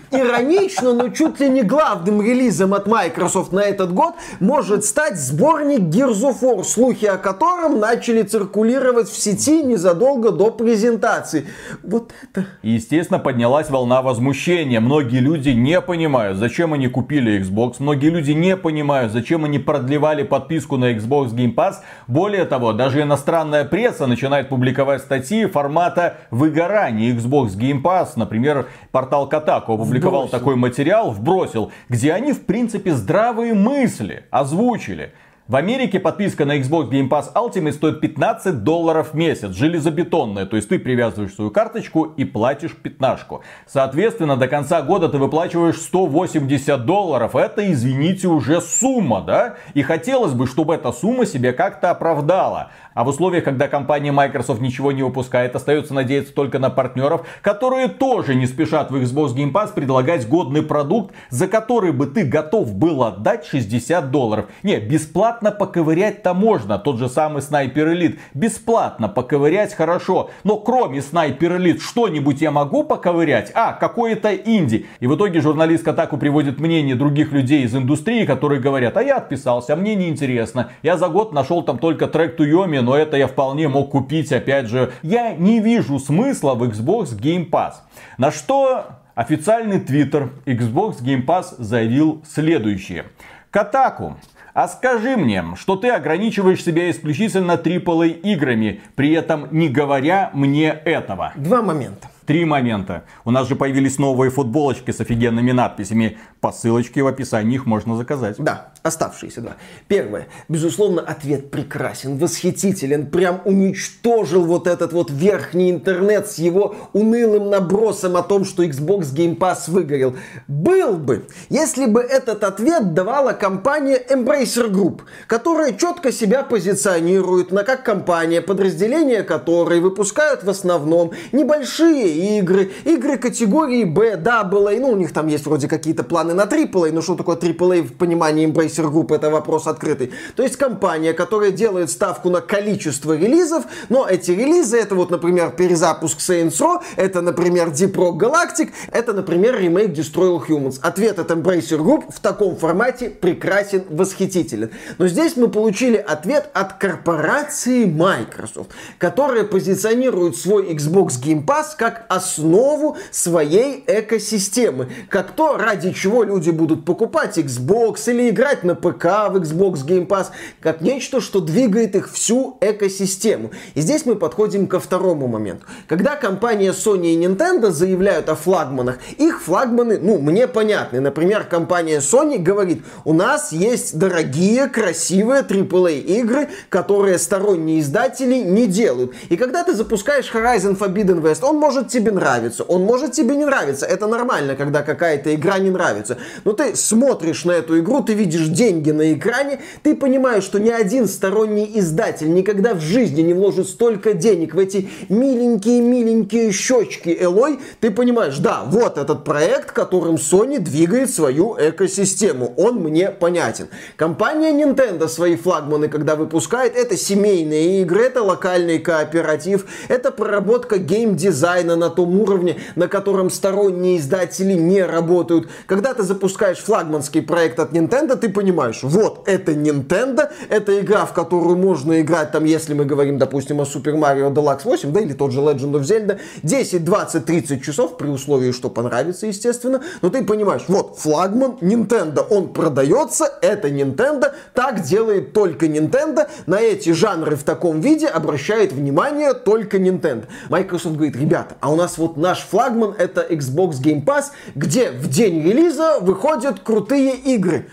Иронично, 0.09 0.91
но 0.93 1.09
чуть 1.09 1.39
ли 1.39 1.47
не 1.47 1.61
главным 1.61 2.23
релизом 2.23 2.73
от 2.73 2.87
Microsoft 2.87 3.51
на 3.51 3.59
этот 3.59 3.93
год 3.93 4.15
может 4.39 4.83
стать 4.83 5.19
сборник 5.19 5.81
Gears 5.81 6.23
of 6.23 6.41
War, 6.41 6.63
слухи 6.63 7.05
о 7.05 7.17
котором 7.17 7.79
начали 7.79 8.23
циркулировать 8.23 9.09
в 9.09 9.15
сети 9.15 9.61
незадолго 9.61 10.31
до 10.31 10.49
презентации. 10.49 11.45
Вот 11.83 12.11
это... 12.23 12.47
Естественно, 12.63 13.19
поднялась 13.19 13.69
волна 13.69 14.01
возмущения. 14.01 14.79
Многие 14.79 15.19
люди 15.19 15.49
не 15.49 15.79
понимают, 15.81 16.39
зачем 16.39 16.73
они 16.73 16.87
купили 16.87 17.39
Xbox. 17.41 17.75
Многие 17.77 18.09
люди 18.09 18.31
не 18.31 18.57
понимают, 18.57 19.11
зачем 19.11 19.45
они 19.45 19.59
продлевали 19.59 20.23
подписку 20.23 20.77
на 20.77 20.93
Xbox 20.93 21.35
Game 21.35 21.53
Pass. 21.53 21.75
Более 22.07 22.45
того, 22.45 22.73
даже 22.73 23.03
иностранная 23.03 23.65
пресса 23.65 24.07
начинает 24.07 24.49
публиковать 24.49 25.01
статьи 25.01 25.45
формата 25.45 26.17
выгорания 26.33 27.13
Xbox 27.13 27.57
Game 27.57 27.81
Pass. 27.81 28.13
Например, 28.15 28.67
портал 28.91 29.29
Kotaku 29.29 29.75
опубликовал 29.75 30.23
вбросил. 30.23 30.39
такой 30.39 30.55
материал, 30.55 31.11
вбросил, 31.11 31.71
где 31.89 32.13
они, 32.13 32.33
в 32.33 32.45
принципе, 32.45 32.93
здравые 32.93 33.53
мысли 33.53 34.25
озвучили. 34.31 35.13
В 35.45 35.57
Америке 35.57 35.99
подписка 35.99 36.45
на 36.45 36.57
Xbox 36.57 36.89
Game 36.89 37.09
Pass 37.09 37.33
Ultimate 37.35 37.73
стоит 37.73 37.99
15 37.99 38.63
долларов 38.63 39.09
в 39.11 39.13
месяц, 39.13 39.53
железобетонная, 39.53 40.45
то 40.45 40.55
есть 40.55 40.69
ты 40.69 40.79
привязываешь 40.79 41.33
свою 41.33 41.51
карточку 41.51 42.05
и 42.05 42.23
платишь 42.23 42.73
пятнашку. 42.77 43.41
Соответственно, 43.67 44.37
до 44.37 44.47
конца 44.47 44.81
года 44.81 45.09
ты 45.09 45.17
выплачиваешь 45.17 45.75
180 45.75 46.85
долларов, 46.85 47.35
это, 47.35 47.69
извините, 47.69 48.29
уже 48.29 48.61
сумма, 48.61 49.19
да? 49.19 49.55
И 49.73 49.81
хотелось 49.81 50.31
бы, 50.31 50.47
чтобы 50.47 50.75
эта 50.75 50.93
сумма 50.93 51.25
себе 51.25 51.51
как-то 51.51 51.91
оправдала. 51.91 52.71
А 52.93 53.03
в 53.03 53.07
условиях, 53.07 53.43
когда 53.43 53.67
компания 53.67 54.11
Microsoft 54.11 54.61
ничего 54.61 54.91
не 54.91 55.03
выпускает, 55.03 55.55
остается 55.55 55.93
надеяться 55.93 56.33
только 56.33 56.59
на 56.59 56.69
партнеров, 56.69 57.25
которые 57.41 57.87
тоже 57.87 58.35
не 58.35 58.45
спешат 58.45 58.91
в 58.91 58.95
Xbox 58.95 59.35
Game 59.35 59.51
Pass 59.51 59.73
предлагать 59.73 60.27
годный 60.27 60.61
продукт, 60.61 61.15
за 61.29 61.47
который 61.47 61.91
бы 61.91 62.07
ты 62.07 62.25
готов 62.25 62.73
был 62.75 63.03
отдать 63.03 63.45
60 63.45 64.11
долларов. 64.11 64.45
Не, 64.63 64.79
бесплатно 64.79 65.51
поковырять-то 65.51 66.33
можно. 66.33 66.77
Тот 66.77 66.97
же 66.97 67.09
самый 67.09 67.41
Sniper 67.41 67.93
Elite. 67.93 68.19
Бесплатно 68.33 69.09
поковырять 69.09 69.73
хорошо. 69.73 70.29
Но 70.43 70.57
кроме 70.57 70.99
Sniper 70.99 71.57
Elite 71.57 71.79
что-нибудь 71.79 72.41
я 72.41 72.51
могу 72.51 72.83
поковырять? 72.83 73.51
А, 73.55 73.73
какое-то 73.73 74.35
инди. 74.35 74.85
И 74.99 75.07
в 75.07 75.15
итоге 75.15 75.41
журналист 75.41 75.87
Атаку 75.93 76.17
приводит 76.17 76.59
мнение 76.59 76.95
других 76.95 77.31
людей 77.31 77.63
из 77.63 77.75
индустрии, 77.75 78.25
которые 78.25 78.59
говорят, 78.59 78.97
а 78.97 79.03
я 79.03 79.17
отписался, 79.17 79.73
а 79.73 79.75
мне 79.75 79.95
не 79.95 80.09
интересно. 80.09 80.71
Я 80.81 80.97
за 80.97 81.07
год 81.07 81.33
нашел 81.33 81.61
там 81.61 81.77
только 81.77 82.07
трек 82.07 82.35
Туйоми, 82.35 82.79
но 82.83 82.95
это 82.95 83.17
я 83.17 83.27
вполне 83.27 83.67
мог 83.67 83.91
купить, 83.91 84.31
опять 84.31 84.67
же. 84.67 84.93
Я 85.01 85.33
не 85.33 85.59
вижу 85.59 85.99
смысла 85.99 86.53
в 86.53 86.63
Xbox 86.63 87.17
Game 87.19 87.49
Pass. 87.49 87.73
На 88.17 88.31
что 88.31 88.85
официальный 89.15 89.79
твиттер 89.79 90.29
Xbox 90.45 91.01
Game 91.01 91.25
Pass 91.25 91.55
заявил 91.57 92.21
следующее. 92.27 93.05
Катаку, 93.49 94.17
а 94.53 94.67
скажи 94.67 95.17
мне, 95.17 95.43
что 95.55 95.75
ты 95.75 95.89
ограничиваешь 95.89 96.63
себя 96.63 96.91
исключительно 96.91 97.53
AAA 97.53 98.19
играми, 98.21 98.81
при 98.95 99.11
этом 99.13 99.47
не 99.51 99.67
говоря 99.67 100.29
мне 100.33 100.67
этого. 100.69 101.33
Два 101.35 101.61
момента. 101.61 102.07
Три 102.25 102.45
момента. 102.45 103.03
У 103.25 103.31
нас 103.31 103.49
же 103.49 103.55
появились 103.55 103.97
новые 103.97 104.31
футболочки 104.31 104.91
с 104.91 105.01
офигенными 105.01 105.51
надписями. 105.51 106.17
По 106.39 106.51
ссылочке 106.51 107.01
в 107.01 107.07
описании 107.07 107.55
их 107.55 107.65
можно 107.65 107.97
заказать. 107.97 108.37
Да. 108.37 108.72
Оставшиеся 108.83 109.39
два. 109.39 109.55
Первое. 109.87 110.27
Безусловно, 110.49 111.01
ответ 111.01 111.51
прекрасен, 111.51 112.17
восхитителен, 112.17 113.07
прям 113.07 113.41
уничтожил 113.45 114.43
вот 114.43 114.67
этот 114.67 114.91
вот 114.91 115.09
верхний 115.09 115.71
интернет 115.71 116.29
с 116.29 116.37
его 116.37 116.75
унылым 116.91 117.49
набросом 117.49 118.17
о 118.17 118.23
том, 118.23 118.43
что 118.43 118.61
Xbox 118.65 119.13
Game 119.15 119.37
Pass 119.37 119.71
выгорел. 119.71 120.17
Был 120.49 120.97
бы, 120.97 121.25
если 121.49 121.85
бы 121.85 122.01
этот 122.01 122.43
ответ 122.43 122.93
давала 122.93 123.31
компания 123.31 124.01
Embracer 124.09 124.69
Group, 124.69 125.03
которая 125.27 125.71
четко 125.71 126.11
себя 126.11 126.43
позиционирует 126.43 127.53
на 127.53 127.63
как 127.63 127.85
компания, 127.85 128.41
подразделение 128.41 129.23
которой 129.23 129.79
выпускают 129.79 130.43
в 130.43 130.49
основном 130.49 131.11
небольшие 131.31 132.37
игры, 132.39 132.73
игры 132.83 133.17
категории 133.17 133.85
B, 133.85 134.15
AA, 134.17 134.79
ну 134.81 134.89
у 134.89 134.97
них 134.97 135.13
там 135.13 135.27
есть 135.27 135.45
вроде 135.45 135.69
какие-то 135.69 136.03
планы 136.03 136.33
на 136.33 136.41
AAA, 136.41 136.91
но 136.91 137.01
что 137.01 137.15
такое 137.15 137.37
AAA 137.37 137.83
в 137.83 137.93
понимании 137.93 138.45
Embracer 138.45 138.72
Group, 138.81 139.13
это 139.13 139.29
вопрос 139.29 139.67
открытый. 139.67 140.11
То 140.35 140.43
есть 140.43 140.57
компания, 140.57 141.13
которая 141.13 141.51
делает 141.51 141.89
ставку 141.89 142.29
на 142.29 142.41
количество 142.41 143.15
релизов, 143.15 143.65
но 143.89 144.07
эти 144.07 144.31
релизы, 144.31 144.77
это 144.77 144.95
вот, 144.95 145.11
например, 145.11 145.51
перезапуск 145.51 146.19
Saints 146.19 146.59
Row, 146.59 146.81
это, 146.95 147.21
например, 147.21 147.69
Deep 147.69 147.93
Rock 147.93 148.17
Galactic, 148.17 148.71
это, 148.91 149.13
например, 149.13 149.59
ремейк 149.59 149.91
Destroy 149.91 150.37
All 150.37 150.47
Humans. 150.47 150.79
Ответ 150.81 151.19
от 151.19 151.31
Embracer 151.31 151.77
Group 151.77 152.11
в 152.13 152.19
таком 152.19 152.55
формате 152.55 153.09
прекрасен, 153.09 153.83
восхитителен. 153.89 154.71
Но 154.97 155.07
здесь 155.07 155.35
мы 155.35 155.47
получили 155.49 155.97
ответ 155.97 156.49
от 156.53 156.73
корпорации 156.73 157.85
Microsoft, 157.85 158.71
которая 158.97 159.43
позиционирует 159.43 160.37
свой 160.37 160.73
Xbox 160.73 161.21
Game 161.21 161.45
Pass 161.45 161.75
как 161.77 162.05
основу 162.09 162.97
своей 163.11 163.83
экосистемы, 163.87 164.89
как 165.09 165.31
то, 165.31 165.57
ради 165.57 165.91
чего 165.91 166.23
люди 166.23 166.49
будут 166.49 166.85
покупать 166.85 167.37
Xbox 167.37 168.09
или 168.09 168.29
на 168.63 168.75
ПК 168.75 169.29
в 169.29 169.37
Xbox 169.37 169.85
Game 169.85 170.07
Pass, 170.07 170.27
как 170.59 170.81
нечто, 170.81 171.21
что 171.21 171.39
двигает 171.39 171.95
их 171.95 172.11
всю 172.11 172.57
экосистему. 172.61 173.51
И 173.75 173.81
здесь 173.81 174.05
мы 174.05 174.15
подходим 174.15 174.67
ко 174.67 174.79
второму 174.79 175.27
моменту. 175.27 175.65
Когда 175.87 176.15
компания 176.15 176.71
Sony 176.71 177.13
и 177.13 177.17
Nintendo 177.17 177.71
заявляют 177.71 178.29
о 178.29 178.35
флагманах, 178.35 178.99
их 179.17 179.41
флагманы, 179.41 179.99
ну, 179.99 180.19
мне 180.19 180.47
понятны. 180.47 180.99
Например, 180.99 181.43
компания 181.43 181.99
Sony 181.99 182.37
говорит, 182.37 182.83
у 183.05 183.13
нас 183.13 183.51
есть 183.51 183.97
дорогие, 183.97 184.67
красивые 184.67 185.41
AAA 185.41 185.99
игры, 186.01 186.49
которые 186.69 187.17
сторонние 187.17 187.79
издатели 187.79 188.35
не 188.35 188.67
делают. 188.67 189.13
И 189.29 189.37
когда 189.37 189.63
ты 189.63 189.73
запускаешь 189.73 190.31
Horizon 190.33 190.77
Forbidden 190.77 191.21
West, 191.21 191.43
он 191.43 191.57
может 191.57 191.87
тебе 191.89 192.11
нравиться, 192.11 192.63
он 192.63 192.83
может 192.83 193.11
тебе 193.11 193.35
не 193.35 193.45
нравиться. 193.45 193.85
Это 193.85 194.07
нормально, 194.07 194.55
когда 194.55 194.81
какая-то 194.81 195.33
игра 195.33 195.59
не 195.59 195.69
нравится. 195.69 196.17
Но 196.43 196.53
ты 196.53 196.75
смотришь 196.75 197.45
на 197.45 197.51
эту 197.51 197.79
игру, 197.79 198.01
ты 198.01 198.13
видишь 198.13 198.47
деньги 198.53 198.91
на 198.91 199.13
экране, 199.13 199.59
ты 199.81 199.95
понимаешь, 199.95 200.43
что 200.43 200.59
ни 200.59 200.69
один 200.69 201.07
сторонний 201.07 201.69
издатель 201.75 202.33
никогда 202.33 202.73
в 202.73 202.79
жизни 202.79 203.21
не 203.21 203.33
вложит 203.33 203.67
столько 203.67 204.13
денег 204.13 204.53
в 204.53 204.59
эти 204.59 204.89
миленькие-миленькие 205.09 206.51
щечки 206.51 207.15
Элой, 207.19 207.59
ты 207.79 207.91
понимаешь, 207.91 208.37
да, 208.37 208.63
вот 208.65 208.97
этот 208.97 209.23
проект, 209.23 209.71
которым 209.71 210.15
Sony 210.15 210.59
двигает 210.59 211.09
свою 211.09 211.55
экосистему. 211.59 212.53
Он 212.57 212.75
мне 212.75 213.09
понятен. 213.09 213.67
Компания 213.95 214.51
Nintendo 214.51 215.07
свои 215.07 215.35
флагманы, 215.35 215.89
когда 215.89 216.15
выпускает, 216.15 216.75
это 216.75 216.95
семейные 216.95 217.81
игры, 217.81 218.03
это 218.03 218.21
локальный 218.21 218.79
кооператив, 218.79 219.65
это 219.87 220.11
проработка 220.11 220.77
геймдизайна 220.77 221.75
на 221.75 221.89
том 221.89 222.19
уровне, 222.19 222.57
на 222.75 222.87
котором 222.87 223.29
сторонние 223.29 223.97
издатели 223.97 224.53
не 224.53 224.83
работают. 224.83 225.49
Когда 225.65 225.93
ты 225.93 226.03
запускаешь 226.03 226.59
флагманский 226.59 227.21
проект 227.21 227.59
от 227.59 227.71
Nintendo, 227.71 228.15
ты 228.15 228.29
понимаешь, 228.29 228.42
вот, 228.51 229.27
это 229.27 229.53
Nintendo, 229.53 230.29
это 230.49 230.79
игра, 230.79 231.05
в 231.05 231.13
которую 231.13 231.57
можно 231.57 232.01
играть, 232.01 232.31
там, 232.31 232.43
если 232.43 232.73
мы 232.73 232.85
говорим, 232.85 233.17
допустим, 233.17 233.61
о 233.61 233.63
Super 233.63 233.95
Mario 233.95 234.33
Deluxe 234.33 234.61
8, 234.63 234.91
да, 234.91 234.99
или 234.99 235.13
тот 235.13 235.31
же 235.31 235.39
Legend 235.39 235.73
of 235.73 235.81
Zelda, 235.81 236.19
10, 236.43 236.83
20, 236.83 237.25
30 237.25 237.63
часов, 237.63 237.97
при 237.97 238.07
условии, 238.07 238.51
что 238.51 238.69
понравится, 238.69 239.27
естественно, 239.27 239.81
но 240.01 240.09
ты 240.09 240.23
понимаешь, 240.23 240.63
вот, 240.67 240.97
флагман 240.97 241.57
Nintendo, 241.61 242.25
он 242.29 242.53
продается, 242.53 243.31
это 243.41 243.69
Nintendo, 243.69 244.33
так 244.53 244.81
делает 244.83 245.33
только 245.33 245.65
Nintendo, 245.65 246.27
на 246.45 246.59
эти 246.59 246.91
жанры 246.91 247.35
в 247.35 247.43
таком 247.43 247.81
виде 247.81 248.07
обращает 248.07 248.71
внимание 248.71 249.33
только 249.33 249.77
Nintendo. 249.77 250.25
Microsoft 250.49 250.95
говорит, 250.95 251.15
ребята, 251.15 251.55
а 251.59 251.71
у 251.71 251.75
нас 251.75 251.97
вот 251.97 252.17
наш 252.17 252.39
флагман 252.39 252.95
это 252.97 253.21
Xbox 253.21 253.81
Game 253.81 254.03
Pass, 254.03 254.25
где 254.55 254.91
в 254.91 255.09
день 255.09 255.41
релиза 255.41 255.99
выходят 255.99 256.59
крутые 256.59 257.15
игры. 257.15 257.67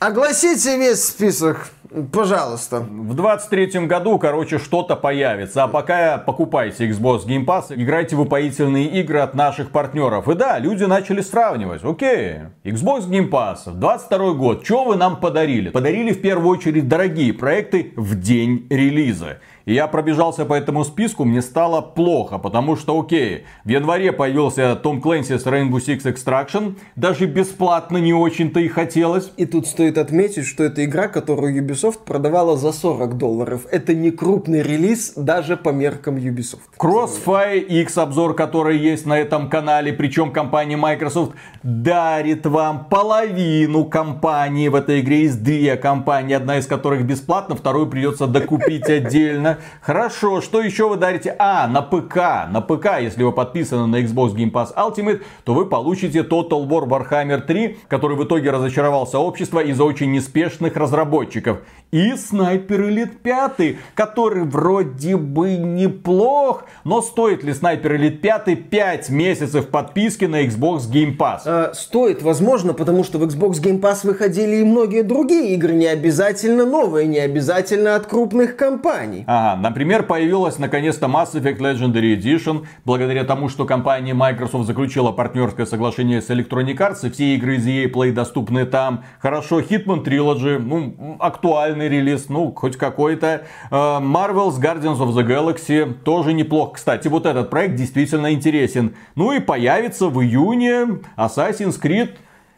Огласите 0.00 0.78
весь 0.78 1.04
список. 1.04 1.68
Пожалуйста. 2.10 2.80
В 2.80 3.12
23 3.14 3.86
году, 3.86 4.18
короче, 4.18 4.58
что-то 4.58 4.96
появится. 4.96 5.64
А 5.64 5.68
пока 5.68 6.16
покупайте 6.16 6.88
Xbox 6.88 7.26
Game 7.26 7.44
Pass, 7.44 7.66
играйте 7.68 8.16
в 8.16 8.22
упоительные 8.22 8.86
игры 8.86 9.18
от 9.18 9.34
наших 9.34 9.70
партнеров. 9.70 10.26
И 10.26 10.34
да, 10.34 10.58
люди 10.58 10.84
начали 10.84 11.20
сравнивать. 11.20 11.84
Окей, 11.84 12.36
Xbox 12.64 13.10
Game 13.10 13.28
Pass, 13.28 13.70
22 13.70 14.32
год, 14.32 14.64
что 14.64 14.84
вы 14.84 14.96
нам 14.96 15.20
подарили? 15.20 15.68
Подарили 15.68 16.12
в 16.12 16.22
первую 16.22 16.48
очередь 16.48 16.88
дорогие 16.88 17.34
проекты 17.34 17.92
в 17.96 18.18
день 18.18 18.66
релиза. 18.70 19.40
И 19.64 19.74
я 19.74 19.86
пробежался 19.86 20.44
по 20.44 20.54
этому 20.54 20.84
списку, 20.84 21.24
мне 21.24 21.42
стало 21.42 21.80
плохо, 21.80 22.38
потому 22.38 22.76
что, 22.76 22.98
окей, 22.98 23.44
в 23.64 23.68
январе 23.68 24.12
появился 24.12 24.76
Том 24.76 25.00
Клэнси 25.00 25.38
с 25.38 25.46
Rainbow 25.46 25.78
Six 25.78 26.02
Extraction, 26.04 26.76
даже 26.96 27.26
бесплатно 27.26 27.98
не 27.98 28.14
очень-то 28.14 28.60
и 28.60 28.68
хотелось. 28.68 29.32
И 29.36 29.46
тут 29.46 29.66
стоит 29.66 29.98
отметить, 29.98 30.46
что 30.46 30.64
это 30.64 30.84
игра, 30.84 31.08
которую 31.08 31.54
Ubisoft 31.62 32.00
продавала 32.04 32.56
за 32.56 32.72
40 32.72 33.16
долларов. 33.18 33.66
Это 33.70 33.94
не 33.94 34.10
крупный 34.10 34.62
релиз 34.62 35.12
даже 35.16 35.56
по 35.56 35.70
меркам 35.70 36.16
Ubisoft. 36.16 36.60
Crossfire 36.78 37.58
X 37.58 37.98
обзор, 37.98 38.34
который 38.34 38.78
есть 38.78 39.06
на 39.06 39.18
этом 39.18 39.48
канале, 39.48 39.92
причем 39.92 40.32
компания 40.32 40.76
Microsoft 40.76 41.32
дарит 41.62 42.46
вам 42.46 42.86
половину 42.86 43.84
компании 43.84 44.68
в 44.68 44.74
этой 44.74 45.00
игре. 45.00 45.22
Есть 45.22 45.42
две 45.42 45.76
компании, 45.76 46.34
одна 46.34 46.58
из 46.58 46.66
которых 46.66 47.04
бесплатно, 47.04 47.54
вторую 47.54 47.86
придется 47.88 48.26
докупить 48.26 48.84
отдельно. 48.88 49.49
Хорошо, 49.80 50.40
что 50.40 50.60
еще 50.60 50.88
вы 50.88 50.96
дарите? 50.96 51.34
А, 51.38 51.66
на 51.66 51.82
ПК. 51.82 52.50
На 52.50 52.60
ПК, 52.60 53.00
если 53.00 53.22
вы 53.22 53.32
подписаны 53.32 53.86
на 53.86 54.02
Xbox 54.02 54.34
Game 54.34 54.50
Pass 54.50 54.74
Ultimate, 54.76 55.22
то 55.44 55.54
вы 55.54 55.66
получите 55.66 56.20
Total 56.20 56.66
War 56.66 56.86
Warhammer 56.86 57.40
3, 57.40 57.78
который 57.88 58.16
в 58.16 58.24
итоге 58.24 58.50
разочаровал 58.50 59.06
сообщество 59.06 59.60
из-за 59.60 59.84
очень 59.84 60.12
неспешных 60.12 60.76
разработчиков. 60.76 61.58
И 61.90 62.14
Снайпер 62.14 62.82
Элит 62.88 63.20
5, 63.22 63.76
который 63.94 64.44
вроде 64.44 65.16
бы 65.16 65.56
неплох, 65.56 66.64
но 66.84 67.02
стоит 67.02 67.42
ли 67.42 67.52
Снайпер 67.52 67.96
Элит 67.96 68.20
5 68.20 68.70
5 68.70 69.10
месяцев 69.10 69.68
подписки 69.68 70.24
на 70.24 70.44
Xbox 70.44 70.90
Game 70.90 71.16
Pass? 71.16 71.40
Э, 71.44 71.74
стоит, 71.74 72.22
возможно, 72.22 72.74
потому 72.74 73.02
что 73.04 73.18
в 73.18 73.24
Xbox 73.24 73.54
Game 73.60 73.80
Pass 73.80 74.06
выходили 74.06 74.56
и 74.56 74.64
многие 74.64 75.02
другие 75.02 75.54
игры, 75.54 75.72
не 75.72 75.86
обязательно 75.86 76.64
новые, 76.64 77.06
не 77.06 77.18
обязательно 77.18 77.96
от 77.96 78.06
крупных 78.06 78.56
компаний. 78.56 79.24
Ага, 79.40 79.58
например, 79.58 80.02
появилась 80.02 80.58
наконец-то 80.58 81.06
Mass 81.06 81.32
Effect 81.32 81.60
Legendary 81.60 82.14
Edition, 82.14 82.66
благодаря 82.84 83.24
тому, 83.24 83.48
что 83.48 83.64
компания 83.64 84.12
Microsoft 84.12 84.66
заключила 84.66 85.12
партнерское 85.12 85.64
соглашение 85.64 86.20
с 86.20 86.28
Electronic 86.28 86.76
Arts, 86.76 87.06
и 87.06 87.10
все 87.10 87.34
игры 87.36 87.56
из 87.56 87.66
EA 87.66 87.90
Play 87.90 88.12
доступны 88.12 88.66
там. 88.66 89.02
Хорошо, 89.18 89.60
Hitman 89.60 90.04
Trilogy, 90.04 90.58
ну, 90.58 91.16
актуальный 91.20 91.88
релиз, 91.88 92.28
ну, 92.28 92.52
хоть 92.54 92.76
какой-то. 92.76 93.46
Э, 93.70 93.74
Marvel's 93.74 94.60
Guardians 94.60 94.98
of 94.98 95.14
the 95.14 95.26
Galaxy 95.26 95.90
тоже 96.04 96.34
неплох. 96.34 96.74
Кстати, 96.74 97.08
вот 97.08 97.24
этот 97.24 97.48
проект 97.48 97.76
действительно 97.76 98.34
интересен. 98.34 98.94
Ну 99.14 99.32
и 99.32 99.40
появится 99.40 100.08
в 100.08 100.20
июне 100.22 101.00
Assassin's 101.16 101.80
Creed 101.80 102.10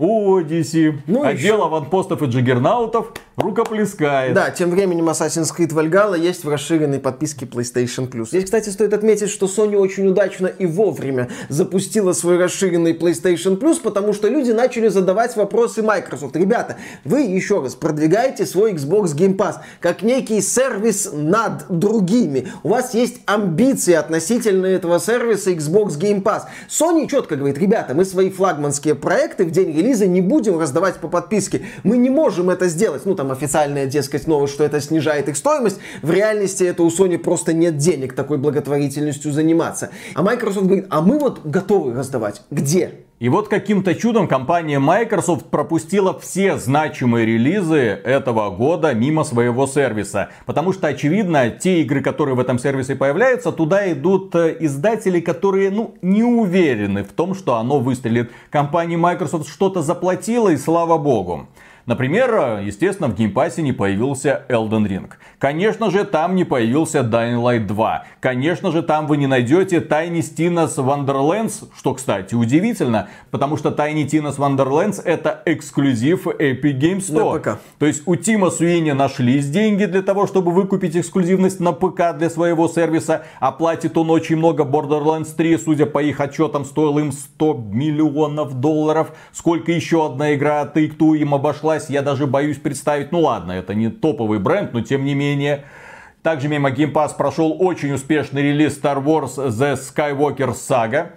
Odyssey. 0.03 0.99
Ну, 1.07 1.23
Отдел 1.23 1.57
еще... 1.57 1.65
аванпостов 1.65 2.23
и 2.23 2.27
джиггернаутов 2.27 3.13
рукоплескает. 3.37 4.35
Да, 4.35 4.51
тем 4.51 4.71
временем 4.71 5.09
Assassin's 5.09 5.51
Creed 5.57 5.71
Valhalla 5.71 6.19
есть 6.19 6.45
в 6.45 6.49
расширенной 6.49 6.99
подписке 6.99 7.47
PlayStation 7.47 8.11
Plus. 8.11 8.29
Здесь, 8.29 8.45
кстати, 8.45 8.69
стоит 8.69 8.93
отметить, 8.93 9.31
что 9.31 9.47
Sony 9.47 9.77
очень 9.77 10.07
удачно 10.07 10.47
и 10.47 10.67
вовремя 10.67 11.29
запустила 11.49 12.13
свой 12.13 12.39
расширенный 12.39 12.93
PlayStation 12.93 13.59
Plus, 13.59 13.81
потому 13.83 14.13
что 14.13 14.29
люди 14.29 14.51
начали 14.51 14.89
задавать 14.89 15.37
вопросы 15.37 15.83
Microsoft. 15.83 16.37
Ребята, 16.37 16.77
вы 17.05 17.21
еще 17.21 17.61
раз 17.61 17.75
продвигаете 17.75 18.47
свой 18.47 18.73
Xbox 18.73 19.15
Game 19.15 19.37
Pass 19.37 19.57
как 19.81 20.03
некий 20.03 20.41
сервис 20.41 21.11
над 21.13 21.67
другими. 21.69 22.49
У 22.63 22.69
вас 22.69 22.95
есть 22.95 23.21
амбиции 23.27 23.95
относительно 23.95 24.67
этого 24.67 24.99
сервиса 24.99 25.51
Xbox 25.53 25.99
Game 25.99 26.23
Pass. 26.23 26.43
Sony 26.69 27.09
четко 27.09 27.37
говорит, 27.37 27.59
ребята, 27.59 27.95
мы 27.95 28.05
свои 28.05 28.31
флагманские 28.31 28.95
проекты 28.95 29.45
в 29.45 29.51
день 29.51 29.77
релиза 29.77 30.07
не 30.07 30.21
будем 30.21 30.59
раздавать 30.59 30.97
по 30.97 31.09
подписке. 31.09 31.67
Мы 31.83 31.97
не 31.97 32.11
можем 32.11 32.51
это 32.51 32.69
сделать. 32.69 33.07
Ну, 33.07 33.15
там 33.23 33.31
официальная, 33.31 33.87
дескать, 33.87 34.27
новость, 34.27 34.55
что 34.55 34.65
это 34.65 34.81
снижает 34.81 35.29
их 35.29 35.37
стоимость. 35.37 35.79
В 36.03 36.11
реальности 36.11 36.65
это 36.65 36.83
у 36.83 36.89
Sony 36.89 37.19
просто 37.19 37.53
нет 37.53 37.77
денег 37.77 38.15
такой 38.15 38.39
благотворительностью 38.39 39.31
заниматься. 39.31 39.91
А 40.15 40.23
Microsoft 40.23 40.67
говорит, 40.67 40.87
а 40.91 41.01
мы 41.01 41.21
вот 41.21 41.41
готовы 41.45 41.95
раздавать. 41.95 42.43
Где? 42.51 43.05
И 43.21 43.29
вот 43.29 43.47
каким-то 43.47 43.95
чудом 43.95 44.27
компания 44.27 44.81
Microsoft 44.81 45.47
пропустила 45.47 46.19
все 46.19 46.57
значимые 46.57 47.25
релизы 47.25 47.77
этого 47.77 48.51
года 48.51 48.93
мимо 48.95 49.23
своего 49.23 49.69
сервиса. 49.69 50.31
Потому 50.45 50.73
что, 50.73 50.89
очевидно, 50.89 51.51
те 51.51 51.83
игры, 51.83 52.01
которые 52.01 52.35
в 52.35 52.41
этом 52.41 52.59
сервисе 52.59 52.97
появляются, 52.97 53.53
туда 53.53 53.93
идут 53.93 54.35
э, 54.35 54.57
издатели, 54.59 55.21
которые, 55.21 55.71
ну, 55.71 55.95
не 56.03 56.25
уверены 56.25 57.05
в 57.05 57.13
том, 57.13 57.37
что 57.37 57.55
оно 57.55 57.79
выстрелит. 57.79 58.33
Компания 58.51 58.97
Microsoft 58.97 59.49
что-то 59.49 59.83
заплатила, 59.83 60.49
и 60.49 60.57
слава 60.57 60.99
богу. 60.99 61.47
Например, 61.87 62.61
естественно, 62.61 63.09
в 63.09 63.15
Game 63.17 63.37
Pass 63.37 63.58
е 63.58 63.63
не 63.63 63.73
появился 63.73 64.43
Elden 64.49 64.87
Ring. 64.87 65.11
Конечно 65.39 65.91
же, 65.91 66.05
там 66.05 66.37
не 66.37 66.45
появился 66.45 67.01
Dying 67.01 67.43
Light 67.43 67.67
2. 67.67 68.05
Конечно 68.21 68.71
же, 68.71 68.83
там 68.83 69.07
вы 69.09 69.17
не 69.17 69.27
найдете 69.27 69.79
Tiny 69.79 70.21
Tina's 70.21 70.77
Wonderlands, 70.77 71.69
что, 71.77 71.95
кстати, 71.95 72.35
удивительно, 72.35 73.09
потому 73.33 73.57
что 73.57 73.71
Tiny 73.71 74.07
Tina's 74.07 74.39
Wonderlands 74.39 75.03
это 75.03 75.43
эксклюзив 75.45 76.29
Epic 76.29 76.79
Games 76.79 77.11
Store. 77.11 77.35
На 77.35 77.41
ПК. 77.41 77.61
То 77.79 77.87
есть 77.87 78.03
у 78.07 78.15
Тима 78.15 78.51
Суини 78.51 78.93
нашлись 78.93 79.49
деньги 79.49 79.87
для 79.87 80.03
того, 80.03 80.29
чтобы 80.29 80.53
выкупить 80.53 80.97
эксклюзивность 80.97 81.59
на 81.59 81.73
ПК 81.73 82.17
для 82.17 82.31
своего 82.31 82.69
сервиса. 82.69 83.25
Оплатит 83.41 83.99
он 83.99 84.11
очень 84.11 84.37
много. 84.37 84.63
Borderlands 84.63 85.35
3, 85.37 85.59
судя 85.59 85.87
по 85.87 86.01
их 86.01 86.21
отчетам, 86.21 86.65
стоил 86.65 86.99
им 86.99 87.11
100 87.11 87.55
миллионов 87.73 88.55
долларов. 88.61 89.13
Сколько 89.33 89.73
еще 89.73 90.07
одна 90.07 90.35
игра 90.35 90.61
от 90.61 90.77
Take-Two 90.77 91.19
им 91.19 91.35
обошла 91.35 91.72
обошлась, 91.73 91.91
я 91.91 92.03
даже 92.03 92.27
боюсь 92.27 92.59
представить. 92.59 93.13
Ну 93.13 93.21
ладно, 93.21 93.53
это 93.53 93.75
не 93.75 93.89
топовый 93.89 94.39
бренд, 94.39 94.73
но 94.73 94.81
тем 94.81 95.05
не 95.05 95.15
менее. 95.15 95.65
Также 96.23 96.49
мимо 96.49 96.71
Game 96.71 96.93
Pass 96.93 97.17
прошел 97.17 97.57
очень 97.59 97.93
успешный 97.93 98.43
релиз 98.43 98.79
Star 98.81 99.03
Wars 99.03 99.37
The 99.37 99.77
Skywalker 99.77 100.55
Saga. 100.55 101.13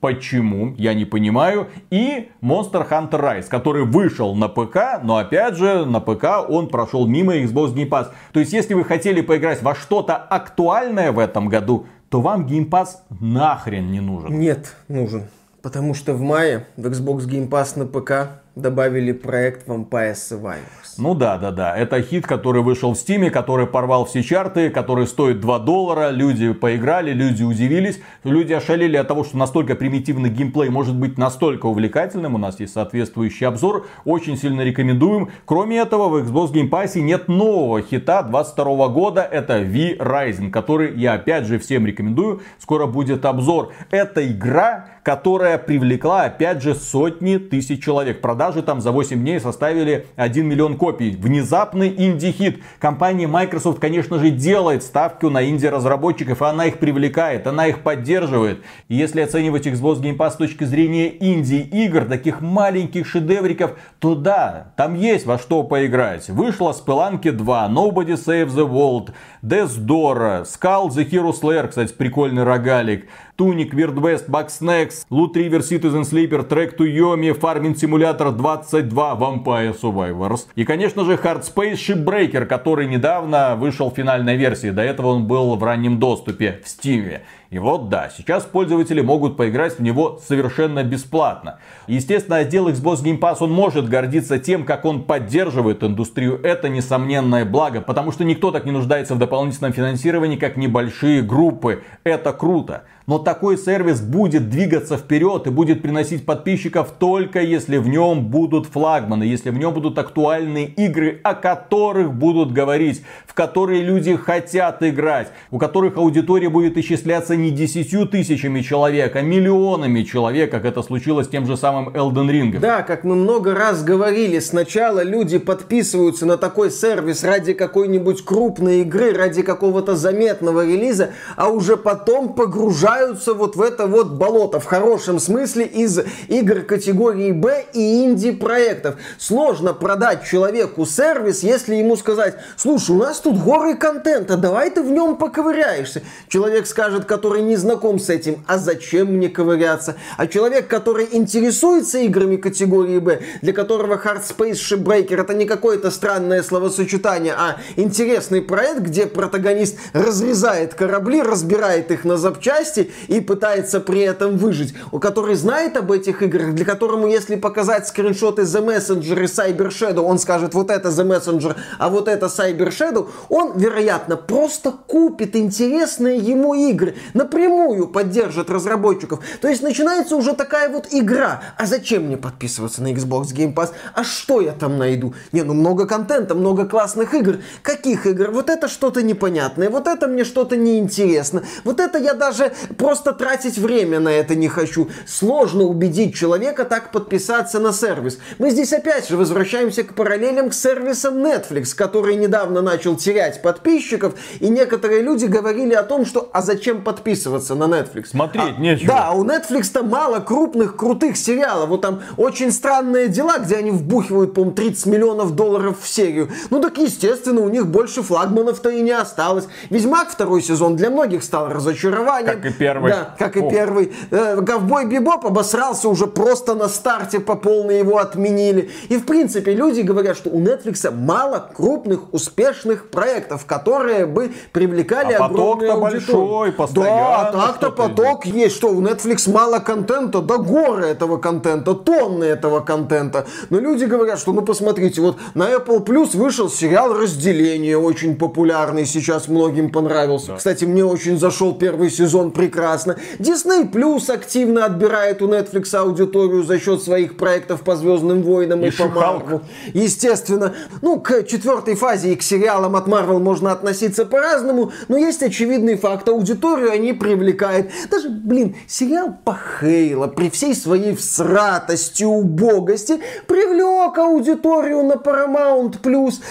Почему? 0.00 0.74
Я 0.76 0.94
не 0.94 1.04
понимаю. 1.04 1.68
И 1.90 2.30
Monster 2.40 2.88
Hunter 2.88 3.20
Rise, 3.20 3.48
который 3.48 3.84
вышел 3.84 4.34
на 4.34 4.48
ПК, 4.48 5.02
но 5.02 5.16
опять 5.16 5.56
же 5.56 5.84
на 5.84 6.00
ПК 6.00 6.48
он 6.48 6.68
прошел 6.68 7.06
мимо 7.06 7.36
Xbox 7.36 7.74
Game 7.74 7.88
Pass. 7.88 8.08
То 8.32 8.40
есть, 8.40 8.52
если 8.52 8.74
вы 8.74 8.84
хотели 8.84 9.20
поиграть 9.20 9.62
во 9.62 9.74
что-то 9.74 10.16
актуальное 10.16 11.10
в 11.12 11.18
этом 11.18 11.48
году, 11.48 11.86
то 12.10 12.20
вам 12.20 12.46
Game 12.46 12.68
Pass 12.68 12.88
нахрен 13.20 13.90
не 13.90 14.00
нужен. 14.00 14.38
Нет, 14.38 14.76
нужен. 14.88 15.24
Потому 15.62 15.94
что 15.94 16.14
в 16.14 16.20
мае 16.20 16.66
в 16.76 16.86
Xbox 16.86 17.26
Game 17.26 17.48
Pass 17.48 17.76
на 17.76 17.86
ПК 17.86 18.40
добавили 18.60 19.12
проект 19.12 19.66
Vampire 19.68 20.14
Survivors. 20.14 20.96
Ну 20.98 21.14
да, 21.14 21.38
да, 21.38 21.52
да. 21.52 21.76
Это 21.76 22.02
хит, 22.02 22.26
который 22.26 22.62
вышел 22.62 22.92
в 22.92 22.96
Стиме, 22.96 23.30
который 23.30 23.66
порвал 23.66 24.04
все 24.04 24.22
чарты, 24.22 24.68
который 24.68 25.06
стоит 25.06 25.40
2 25.40 25.58
доллара. 25.60 26.10
Люди 26.10 26.52
поиграли, 26.52 27.12
люди 27.12 27.44
удивились. 27.44 28.00
Люди 28.24 28.52
ошалели 28.52 28.96
от 28.96 29.06
того, 29.06 29.22
что 29.22 29.38
настолько 29.38 29.76
примитивный 29.76 30.28
геймплей 30.28 30.70
может 30.70 30.96
быть 30.96 31.16
настолько 31.16 31.66
увлекательным. 31.66 32.34
У 32.34 32.38
нас 32.38 32.58
есть 32.58 32.72
соответствующий 32.72 33.46
обзор. 33.46 33.86
Очень 34.04 34.36
сильно 34.36 34.62
рекомендуем. 34.62 35.30
Кроме 35.44 35.78
этого, 35.78 36.08
в 36.08 36.16
Xbox 36.16 36.52
Game 36.52 36.68
Pass 36.68 36.98
нет 36.98 37.28
нового 37.28 37.80
хита 37.80 38.22
22 38.22 38.88
года. 38.88 39.22
Это 39.22 39.60
V-Rising, 39.60 40.50
который 40.50 40.98
я 40.98 41.14
опять 41.14 41.44
же 41.46 41.58
всем 41.60 41.86
рекомендую. 41.86 42.42
Скоро 42.58 42.86
будет 42.86 43.24
обзор. 43.24 43.72
Это 43.90 44.26
игра, 44.26 44.86
которая 45.04 45.58
привлекла 45.58 46.24
опять 46.24 46.62
же 46.62 46.74
сотни 46.74 47.36
тысяч 47.36 47.84
человек. 47.84 48.20
Продажи 48.48 48.64
там 48.64 48.80
за 48.80 48.92
8 48.92 49.20
дней 49.20 49.40
составили 49.40 50.06
1 50.16 50.46
миллион 50.46 50.78
копий. 50.78 51.10
Внезапный 51.10 51.94
инди-хит. 51.94 52.62
Компания 52.78 53.26
Microsoft, 53.26 53.78
конечно 53.78 54.18
же, 54.18 54.30
делает 54.30 54.82
ставку 54.82 55.28
на 55.28 55.46
инди-разработчиков, 55.46 56.40
и 56.40 56.44
она 56.46 56.64
их 56.64 56.78
привлекает, 56.78 57.46
она 57.46 57.66
их 57.66 57.82
поддерживает. 57.82 58.62
И 58.88 58.94
если 58.94 59.20
оценивать 59.20 59.66
Xbox 59.66 60.00
Game 60.00 60.16
Pass 60.16 60.30
с 60.30 60.36
точки 60.36 60.64
зрения 60.64 61.08
инди-игр, 61.20 62.06
таких 62.06 62.40
маленьких 62.40 63.06
шедевриков, 63.06 63.72
то 63.98 64.14
да, 64.14 64.72
там 64.78 64.94
есть 64.94 65.26
во 65.26 65.36
что 65.36 65.62
поиграть. 65.62 66.30
Вышла 66.30 66.72
Spelunky 66.72 67.32
2, 67.32 67.68
Nobody 67.68 68.14
Save 68.14 68.48
the 68.48 68.66
World, 68.66 69.10
Death 69.42 69.78
Door, 69.78 70.44
Skull 70.44 70.88
the 70.88 71.06
Hero 71.06 71.34
Slayer, 71.38 71.68
кстати, 71.68 71.92
прикольный 71.92 72.44
рогалик. 72.44 73.08
Туник, 73.38 73.72
Weird 73.72 73.94
West, 74.00 74.28
Bugsnax, 74.28 75.06
Loot 75.10 75.36
River, 75.36 75.62
Citizen 75.62 76.04
Sleeper, 76.04 76.42
Track 76.42 76.76
to 76.76 76.84
Yomi, 76.84 77.30
Farming 77.38 77.76
Simulator 77.76 78.32
22, 78.32 79.14
Vampire 79.14 79.72
Survivors. 79.80 80.48
И, 80.56 80.64
конечно 80.64 81.04
же, 81.04 81.12
Hard 81.12 81.44
Space 81.44 81.74
Shipbreaker, 81.74 82.46
который 82.46 82.88
недавно 82.88 83.54
вышел 83.54 83.92
в 83.92 83.94
финальной 83.94 84.36
версии. 84.36 84.70
До 84.70 84.82
этого 84.82 85.10
он 85.10 85.28
был 85.28 85.54
в 85.54 85.62
раннем 85.62 86.00
доступе 86.00 86.60
в 86.64 86.66
Steam. 86.66 87.20
И 87.50 87.58
вот 87.58 87.88
да, 87.88 88.10
сейчас 88.14 88.44
пользователи 88.44 89.00
могут 89.00 89.36
поиграть 89.36 89.78
в 89.78 89.82
него 89.82 90.20
совершенно 90.26 90.82
бесплатно. 90.82 91.60
Естественно, 91.86 92.38
отдел 92.38 92.68
Xbox 92.68 93.04
Game 93.04 93.20
Pass, 93.20 93.36
он 93.40 93.52
может 93.52 93.88
гордиться 93.88 94.38
тем, 94.38 94.64
как 94.64 94.84
он 94.84 95.04
поддерживает 95.04 95.82
индустрию. 95.82 96.40
Это 96.42 96.68
несомненное 96.68 97.46
благо, 97.46 97.80
потому 97.80 98.10
что 98.10 98.24
никто 98.24 98.50
так 98.50 98.66
не 98.66 98.72
нуждается 98.72 99.14
в 99.14 99.18
дополнительном 99.18 99.72
финансировании, 99.72 100.36
как 100.36 100.56
небольшие 100.56 101.22
группы. 101.22 101.84
Это 102.04 102.32
круто. 102.34 102.82
Но 103.08 103.18
такой 103.18 103.56
сервис 103.56 104.02
будет 104.02 104.50
двигаться 104.50 104.98
вперед 104.98 105.46
и 105.46 105.50
будет 105.50 105.80
приносить 105.80 106.26
подписчиков 106.26 106.92
только 106.98 107.40
если 107.40 107.78
в 107.78 107.88
нем 107.88 108.26
будут 108.26 108.66
флагманы, 108.66 109.22
если 109.22 109.48
в 109.48 109.56
нем 109.56 109.72
будут 109.72 109.98
актуальные 109.98 110.66
игры, 110.66 111.18
о 111.24 111.34
которых 111.34 112.12
будут 112.12 112.52
говорить, 112.52 113.02
в 113.26 113.32
которые 113.32 113.82
люди 113.82 114.14
хотят 114.14 114.82
играть, 114.82 115.28
у 115.50 115.58
которых 115.58 115.96
аудитория 115.96 116.50
будет 116.50 116.76
исчисляться 116.76 117.34
не 117.34 117.50
десятью 117.50 118.06
тысячами 118.06 118.60
человек, 118.60 119.16
а 119.16 119.22
миллионами 119.22 120.02
человек, 120.02 120.50
как 120.50 120.66
это 120.66 120.82
случилось 120.82 121.28
с 121.28 121.30
тем 121.30 121.46
же 121.46 121.56
самым 121.56 121.88
Elden 121.88 122.28
Ring. 122.30 122.58
Да, 122.58 122.82
как 122.82 123.04
мы 123.04 123.14
много 123.14 123.54
раз 123.54 123.82
говорили, 123.82 124.38
сначала 124.38 125.02
люди 125.02 125.38
подписываются 125.38 126.26
на 126.26 126.36
такой 126.36 126.70
сервис 126.70 127.24
ради 127.24 127.54
какой-нибудь 127.54 128.22
крупной 128.22 128.82
игры, 128.82 129.14
ради 129.14 129.40
какого-то 129.40 129.96
заметного 129.96 130.66
релиза, 130.66 131.12
а 131.36 131.48
уже 131.48 131.78
потом 131.78 132.34
погружаются 132.34 132.97
погружаются 132.98 133.34
вот 133.34 133.56
в 133.56 133.62
это 133.62 133.86
вот 133.86 134.08
болото, 134.08 134.60
в 134.60 134.64
хорошем 134.64 135.18
смысле, 135.20 135.64
из 135.64 136.00
игр 136.28 136.60
категории 136.60 137.32
Б 137.32 137.64
и 137.72 138.04
инди-проектов. 138.04 138.96
Сложно 139.18 139.72
продать 139.72 140.24
человеку 140.24 140.84
сервис, 140.84 141.42
если 141.42 141.76
ему 141.76 141.96
сказать, 141.96 142.36
слушай, 142.56 142.90
у 142.90 142.98
нас 142.98 143.20
тут 143.20 143.38
горы 143.38 143.76
контента, 143.76 144.36
давай 144.36 144.70
ты 144.70 144.82
в 144.82 144.90
нем 144.90 145.16
поковыряешься. 145.16 146.02
Человек 146.28 146.66
скажет, 146.66 147.04
который 147.04 147.42
не 147.42 147.56
знаком 147.56 147.98
с 147.98 148.08
этим, 148.08 148.44
а 148.46 148.58
зачем 148.58 149.08
мне 149.08 149.28
ковыряться? 149.28 149.96
А 150.16 150.26
человек, 150.26 150.68
который 150.68 151.08
интересуется 151.12 151.98
играми 151.98 152.36
категории 152.36 152.98
Б, 152.98 153.20
для 153.42 153.52
которого 153.52 153.94
Hard 153.94 154.22
Space 154.28 154.54
Shipbreaker 154.54 155.20
это 155.20 155.34
не 155.34 155.46
какое-то 155.46 155.90
странное 155.90 156.42
словосочетание, 156.42 157.34
а 157.36 157.58
интересный 157.76 158.42
проект, 158.42 158.80
где 158.80 159.06
протагонист 159.06 159.76
разрезает 159.92 160.74
корабли, 160.74 161.22
разбирает 161.22 161.90
их 161.90 162.04
на 162.04 162.16
запчасти 162.16 162.87
и 163.08 163.20
пытается 163.20 163.80
при 163.80 164.00
этом 164.00 164.36
выжить, 164.36 164.74
у 164.92 164.98
который 164.98 165.34
знает 165.34 165.76
об 165.76 165.92
этих 165.92 166.22
играх, 166.22 166.54
для 166.54 166.64
которому 166.64 167.06
если 167.06 167.36
показать 167.36 167.86
скриншоты 167.86 168.42
The 168.42 168.64
Messenger 168.64 169.22
и 169.22 169.26
Cyber 169.26 169.68
Shadow, 169.68 170.00
он 170.00 170.18
скажет 170.18 170.54
вот 170.54 170.70
это 170.70 170.88
The 170.88 171.06
Messenger, 171.06 171.56
а 171.78 171.88
вот 171.88 172.08
это 172.08 172.26
Cyber 172.26 172.68
Shadow, 172.68 173.08
он, 173.28 173.58
вероятно, 173.58 174.16
просто 174.16 174.72
купит 174.86 175.36
интересные 175.36 176.18
ему 176.18 176.54
игры, 176.54 176.96
напрямую 177.14 177.88
поддержит 177.88 178.50
разработчиков. 178.50 179.20
То 179.40 179.48
есть 179.48 179.62
начинается 179.62 180.16
уже 180.16 180.34
такая 180.34 180.68
вот 180.68 180.88
игра. 180.90 181.42
А 181.56 181.66
зачем 181.66 182.04
мне 182.04 182.16
подписываться 182.16 182.82
на 182.82 182.92
Xbox 182.92 183.34
Game 183.34 183.54
Pass? 183.54 183.70
А 183.94 184.04
что 184.04 184.40
я 184.40 184.52
там 184.52 184.78
найду? 184.78 185.14
Не, 185.32 185.42
ну 185.42 185.54
много 185.54 185.86
контента, 185.86 186.34
много 186.34 186.66
классных 186.66 187.14
игр. 187.14 187.38
Каких 187.62 188.06
игр? 188.06 188.30
Вот 188.30 188.50
это 188.50 188.68
что-то 188.68 189.02
непонятное, 189.02 189.70
вот 189.70 189.86
это 189.86 190.06
мне 190.06 190.24
что-то 190.24 190.56
неинтересно. 190.56 191.42
Вот 191.64 191.80
это 191.80 191.98
я 191.98 192.14
даже 192.14 192.52
просто 192.78 193.12
тратить 193.12 193.58
время 193.58 194.00
на 194.00 194.08
это 194.08 194.34
не 194.34 194.48
хочу. 194.48 194.88
Сложно 195.06 195.64
убедить 195.64 196.14
человека 196.14 196.64
так 196.64 196.92
подписаться 196.92 197.58
на 197.58 197.72
сервис. 197.72 198.18
Мы 198.38 198.50
здесь 198.50 198.72
опять 198.72 199.08
же 199.08 199.16
возвращаемся 199.16 199.82
к 199.82 199.94
параллелям 199.94 200.50
к 200.50 200.54
сервисам 200.54 201.18
Netflix, 201.18 201.74
который 201.74 202.16
недавно 202.16 202.62
начал 202.62 202.96
терять 202.96 203.42
подписчиков, 203.42 204.14
и 204.40 204.48
некоторые 204.48 205.02
люди 205.02 205.26
говорили 205.26 205.74
о 205.74 205.82
том, 205.82 206.06
что 206.06 206.30
а 206.32 206.40
зачем 206.40 206.82
подписываться 206.82 207.54
на 207.54 207.64
Netflix. 207.64 208.08
Смотреть 208.10 208.54
а, 208.56 208.60
нечего. 208.60 208.86
Да, 208.86 209.12
у 209.12 209.24
Netflix-то 209.24 209.82
мало 209.82 210.20
крупных, 210.20 210.76
крутых 210.76 211.16
сериалов. 211.16 211.68
Вот 211.68 211.82
там 211.82 212.02
очень 212.16 212.52
странные 212.52 213.08
дела, 213.08 213.38
где 213.38 213.56
они 213.56 213.72
вбухивают, 213.72 214.34
по-моему, 214.34 214.54
30 214.54 214.86
миллионов 214.86 215.34
долларов 215.34 215.78
в 215.82 215.88
серию. 215.88 216.30
Ну 216.50 216.60
так, 216.60 216.78
естественно, 216.78 217.40
у 217.40 217.48
них 217.48 217.66
больше 217.66 218.02
флагманов-то 218.02 218.70
и 218.70 218.80
не 218.80 218.92
осталось. 218.92 219.48
Ведьмак 219.70 220.10
второй 220.10 220.42
сезон 220.42 220.76
для 220.76 220.90
многих 220.90 221.24
стал 221.24 221.48
разочарованием. 221.48 222.26
Как 222.26 222.46
и 222.46 222.50
первый. 222.72 222.92
Да, 222.92 223.14
как 223.18 223.36
и 223.36 223.40
О. 223.40 223.50
первый. 223.50 223.92
Э, 224.10 224.42
Ковбой 224.46 224.86
Бибоп 224.86 225.26
обосрался 225.26 225.88
уже 225.88 226.06
просто 226.06 226.54
на 226.54 226.68
старте 226.68 227.20
по 227.20 227.34
полной 227.34 227.78
его 227.78 227.98
отменили. 227.98 228.70
И 228.88 228.96
в 228.96 229.06
принципе 229.06 229.54
люди 229.54 229.80
говорят, 229.80 230.16
что 230.16 230.30
у 230.30 230.40
Netflix 230.40 230.90
мало 230.90 231.50
крупных, 231.54 232.12
успешных 232.12 232.90
проектов, 232.90 233.46
которые 233.46 234.06
бы 234.06 234.32
привлекали 234.52 235.14
а 235.14 235.26
огромную 235.26 235.72
поток-то 235.72 235.80
большой, 235.80 236.52
постоянно. 236.52 236.96
Да, 236.96 237.28
а 237.28 237.32
так-то 237.32 237.70
поток 237.70 238.26
идет. 238.26 238.34
есть. 238.34 238.56
Что, 238.56 238.68
у 238.68 238.82
Netflix 238.82 239.30
мало 239.30 239.58
контента? 239.58 240.20
Да 240.20 240.38
горы 240.38 240.86
этого 240.86 241.18
контента, 241.18 241.74
тонны 241.74 242.24
этого 242.24 242.60
контента. 242.60 243.26
Но 243.50 243.60
люди 243.60 243.84
говорят, 243.84 244.18
что 244.18 244.32
ну 244.32 244.42
посмотрите, 244.42 245.00
вот 245.00 245.16
на 245.34 245.50
Apple 245.50 245.84
Plus 245.84 246.16
вышел 246.16 246.50
сериал 246.50 246.92
«Разделение», 246.92 247.78
очень 247.78 248.16
популярный 248.16 248.84
сейчас, 248.86 249.28
многим 249.28 249.70
понравился. 249.70 250.28
Да. 250.28 250.36
Кстати, 250.36 250.64
мне 250.64 250.84
очень 250.84 251.18
зашел 251.18 251.54
первый 251.54 251.90
сезон 251.90 252.30
прекрасно. 252.48 252.96
Disney 253.18 253.70
Plus 253.70 254.10
активно 254.10 254.64
отбирает 254.64 255.20
у 255.22 255.28
Netflix 255.28 255.74
аудиторию 255.76 256.42
за 256.42 256.58
счет 256.58 256.82
своих 256.82 257.16
проектов 257.16 257.62
по 257.62 257.76
Звездным 257.76 258.22
войнам 258.22 258.64
и, 258.64 258.68
и 258.68 258.70
по 258.70 258.84
Marvel. 258.84 259.42
Естественно. 259.74 260.54
Ну, 260.82 261.00
к 261.00 261.24
четвертой 261.24 261.74
фазе 261.74 262.12
и 262.12 262.16
к 262.16 262.22
сериалам 262.22 262.74
от 262.74 262.86
Marvel 262.86 263.18
можно 263.18 263.52
относиться 263.52 264.06
по-разному, 264.06 264.72
но 264.88 264.96
есть 264.96 265.22
очевидный 265.22 265.76
факт. 265.76 266.08
Аудиторию 266.08 266.72
они 266.72 266.92
привлекают. 266.94 267.68
Даже, 267.90 268.08
блин, 268.08 268.56
сериал 268.66 269.14
по 269.24 269.36
Хейла 269.60 270.06
при 270.06 270.30
всей 270.30 270.54
своей 270.54 270.96
всратости, 270.96 272.04
убогости 272.04 273.00
привлек 273.26 273.98
аудиторию 273.98 274.82
на 274.84 274.94
Paramount+. 274.94 275.76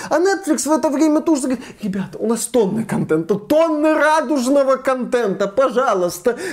А 0.09 0.19
Netflix 0.19 0.67
в 0.67 0.71
это 0.71 0.89
время 0.89 1.21
тоже 1.21 1.41
говорит, 1.43 1.63
ребята, 1.81 2.17
у 2.17 2.27
нас 2.27 2.45
тонны 2.47 2.83
контента, 2.83 3.35
тонны 3.35 3.93
радужного 3.93 4.77
контента, 4.77 5.47
пожалуйста, 5.47 6.06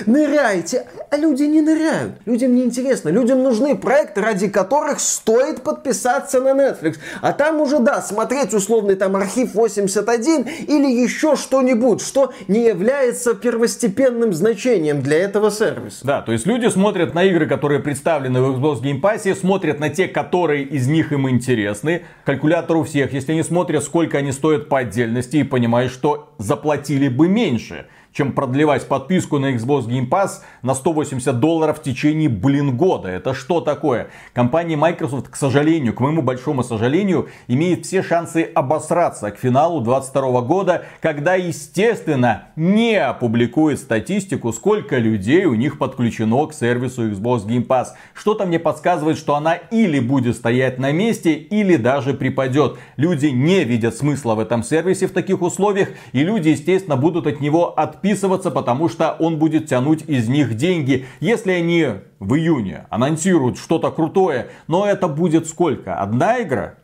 ныряйте. 0.05 0.87
А 1.09 1.17
люди 1.17 1.43
не 1.43 1.61
ныряют. 1.61 2.13
Людям 2.25 2.55
не 2.55 2.63
интересно. 2.63 3.09
Людям 3.09 3.43
нужны 3.43 3.75
проекты, 3.75 4.21
ради 4.21 4.47
которых 4.47 4.99
стоит 4.99 5.61
подписаться 5.61 6.41
на 6.41 6.49
Netflix. 6.49 6.97
А 7.21 7.33
там 7.33 7.61
уже, 7.61 7.79
да, 7.79 8.01
смотреть 8.01 8.53
условный 8.53 8.95
там 8.95 9.15
архив 9.15 9.53
81 9.53 10.47
или 10.67 10.87
еще 10.87 11.35
что-нибудь, 11.35 12.01
что 12.01 12.33
не 12.47 12.65
является 12.65 13.33
первостепенным 13.33 14.33
значением 14.33 15.01
для 15.01 15.17
этого 15.17 15.51
сервиса. 15.51 16.05
Да, 16.05 16.21
то 16.21 16.31
есть 16.31 16.45
люди 16.45 16.67
смотрят 16.67 17.13
на 17.13 17.23
игры, 17.23 17.47
которые 17.47 17.79
представлены 17.79 18.41
в 18.41 18.57
Xbox 18.57 18.81
Game 18.81 19.01
Pass, 19.01 19.33
смотрят 19.35 19.79
на 19.79 19.89
те, 19.89 20.07
которые 20.07 20.63
из 20.63 20.87
них 20.87 21.11
им 21.11 21.29
интересны. 21.29 22.03
Калькулятор 22.25 22.77
у 22.77 22.83
всех, 22.83 23.13
если 23.13 23.33
они 23.33 23.43
смотрят, 23.43 23.83
сколько 23.83 24.17
они 24.17 24.31
стоят 24.31 24.69
по 24.69 24.79
отдельности 24.79 25.37
и 25.37 25.43
понимают, 25.43 25.91
что 25.91 26.33
заплатили 26.37 27.07
бы 27.07 27.27
меньше 27.27 27.85
чем 28.15 28.31
продлевать 28.31 28.87
подписку 28.87 29.39
на 29.39 29.53
Xbox 29.53 29.87
Game 29.87 30.07
Pass 30.07 30.39
на 30.61 30.73
180 30.73 31.37
долларов 31.37 31.79
в 31.79 31.83
течение, 31.83 32.29
блин, 32.29 32.77
года. 32.77 33.09
Это 33.09 33.33
что 33.33 33.59
такое? 33.59 34.07
Компания 34.33 34.77
Microsoft, 34.77 35.27
к 35.27 35.35
сожалению, 35.35 35.93
к 35.93 35.99
моему 35.99 36.21
большому 36.21 36.63
сожалению, 36.63 37.27
имеет 37.47 37.85
все 37.85 38.01
шансы 38.01 38.49
обосраться 38.55 39.31
к 39.31 39.37
финалу 39.37 39.81
2022 39.81 40.41
года, 40.41 40.85
когда, 41.01 41.35
естественно, 41.35 42.45
не 42.55 42.95
опубликует 42.95 43.79
статистику, 43.79 44.53
сколько 44.53 44.97
людей 44.97 45.43
у 45.43 45.55
них 45.55 45.77
подключено 45.77 46.47
к 46.47 46.53
сервису 46.53 47.09
Xbox 47.09 47.45
Game 47.45 47.67
Pass. 47.67 47.87
Что-то 48.13 48.45
мне 48.45 48.59
подсказывает, 48.59 49.17
что 49.17 49.35
она 49.35 49.55
или 49.55 49.99
будет 49.99 50.37
стоять 50.37 50.79
на 50.79 50.93
месте, 50.93 51.33
или 51.33 51.75
даже 51.75 52.13
припадет. 52.13 52.77
Люди 52.95 53.25
не 53.27 53.65
видят 53.65 53.97
смысла 53.97 54.35
в 54.35 54.39
этом 54.39 54.63
сервисе 54.63 55.07
в 55.07 55.11
таких 55.11 55.41
условиях, 55.41 55.89
и 56.13 56.23
люди, 56.23 56.49
естественно, 56.49 56.95
будут 56.95 57.27
от 57.27 57.41
него 57.41 57.77
отписываться 57.77 58.04
подписываться, 58.05 58.51
потому 58.51 58.87
что 58.87 59.15
он 59.19 59.39
будет 59.39 59.67
тянуть 59.67 60.03
из 60.07 60.27
них 60.29 60.55
деньги. 60.55 61.05
Если 61.19 61.51
они 61.51 61.87
в 62.19 62.35
июне 62.35 62.85
анонсируют 62.91 63.57
что-то 63.57 63.89
крутое, 63.89 64.49
но 64.67 64.85
это 64.85 65.07
будет 65.07 65.47
сколько? 65.47 65.95
Одна 65.95 66.41
игра? 66.41 66.75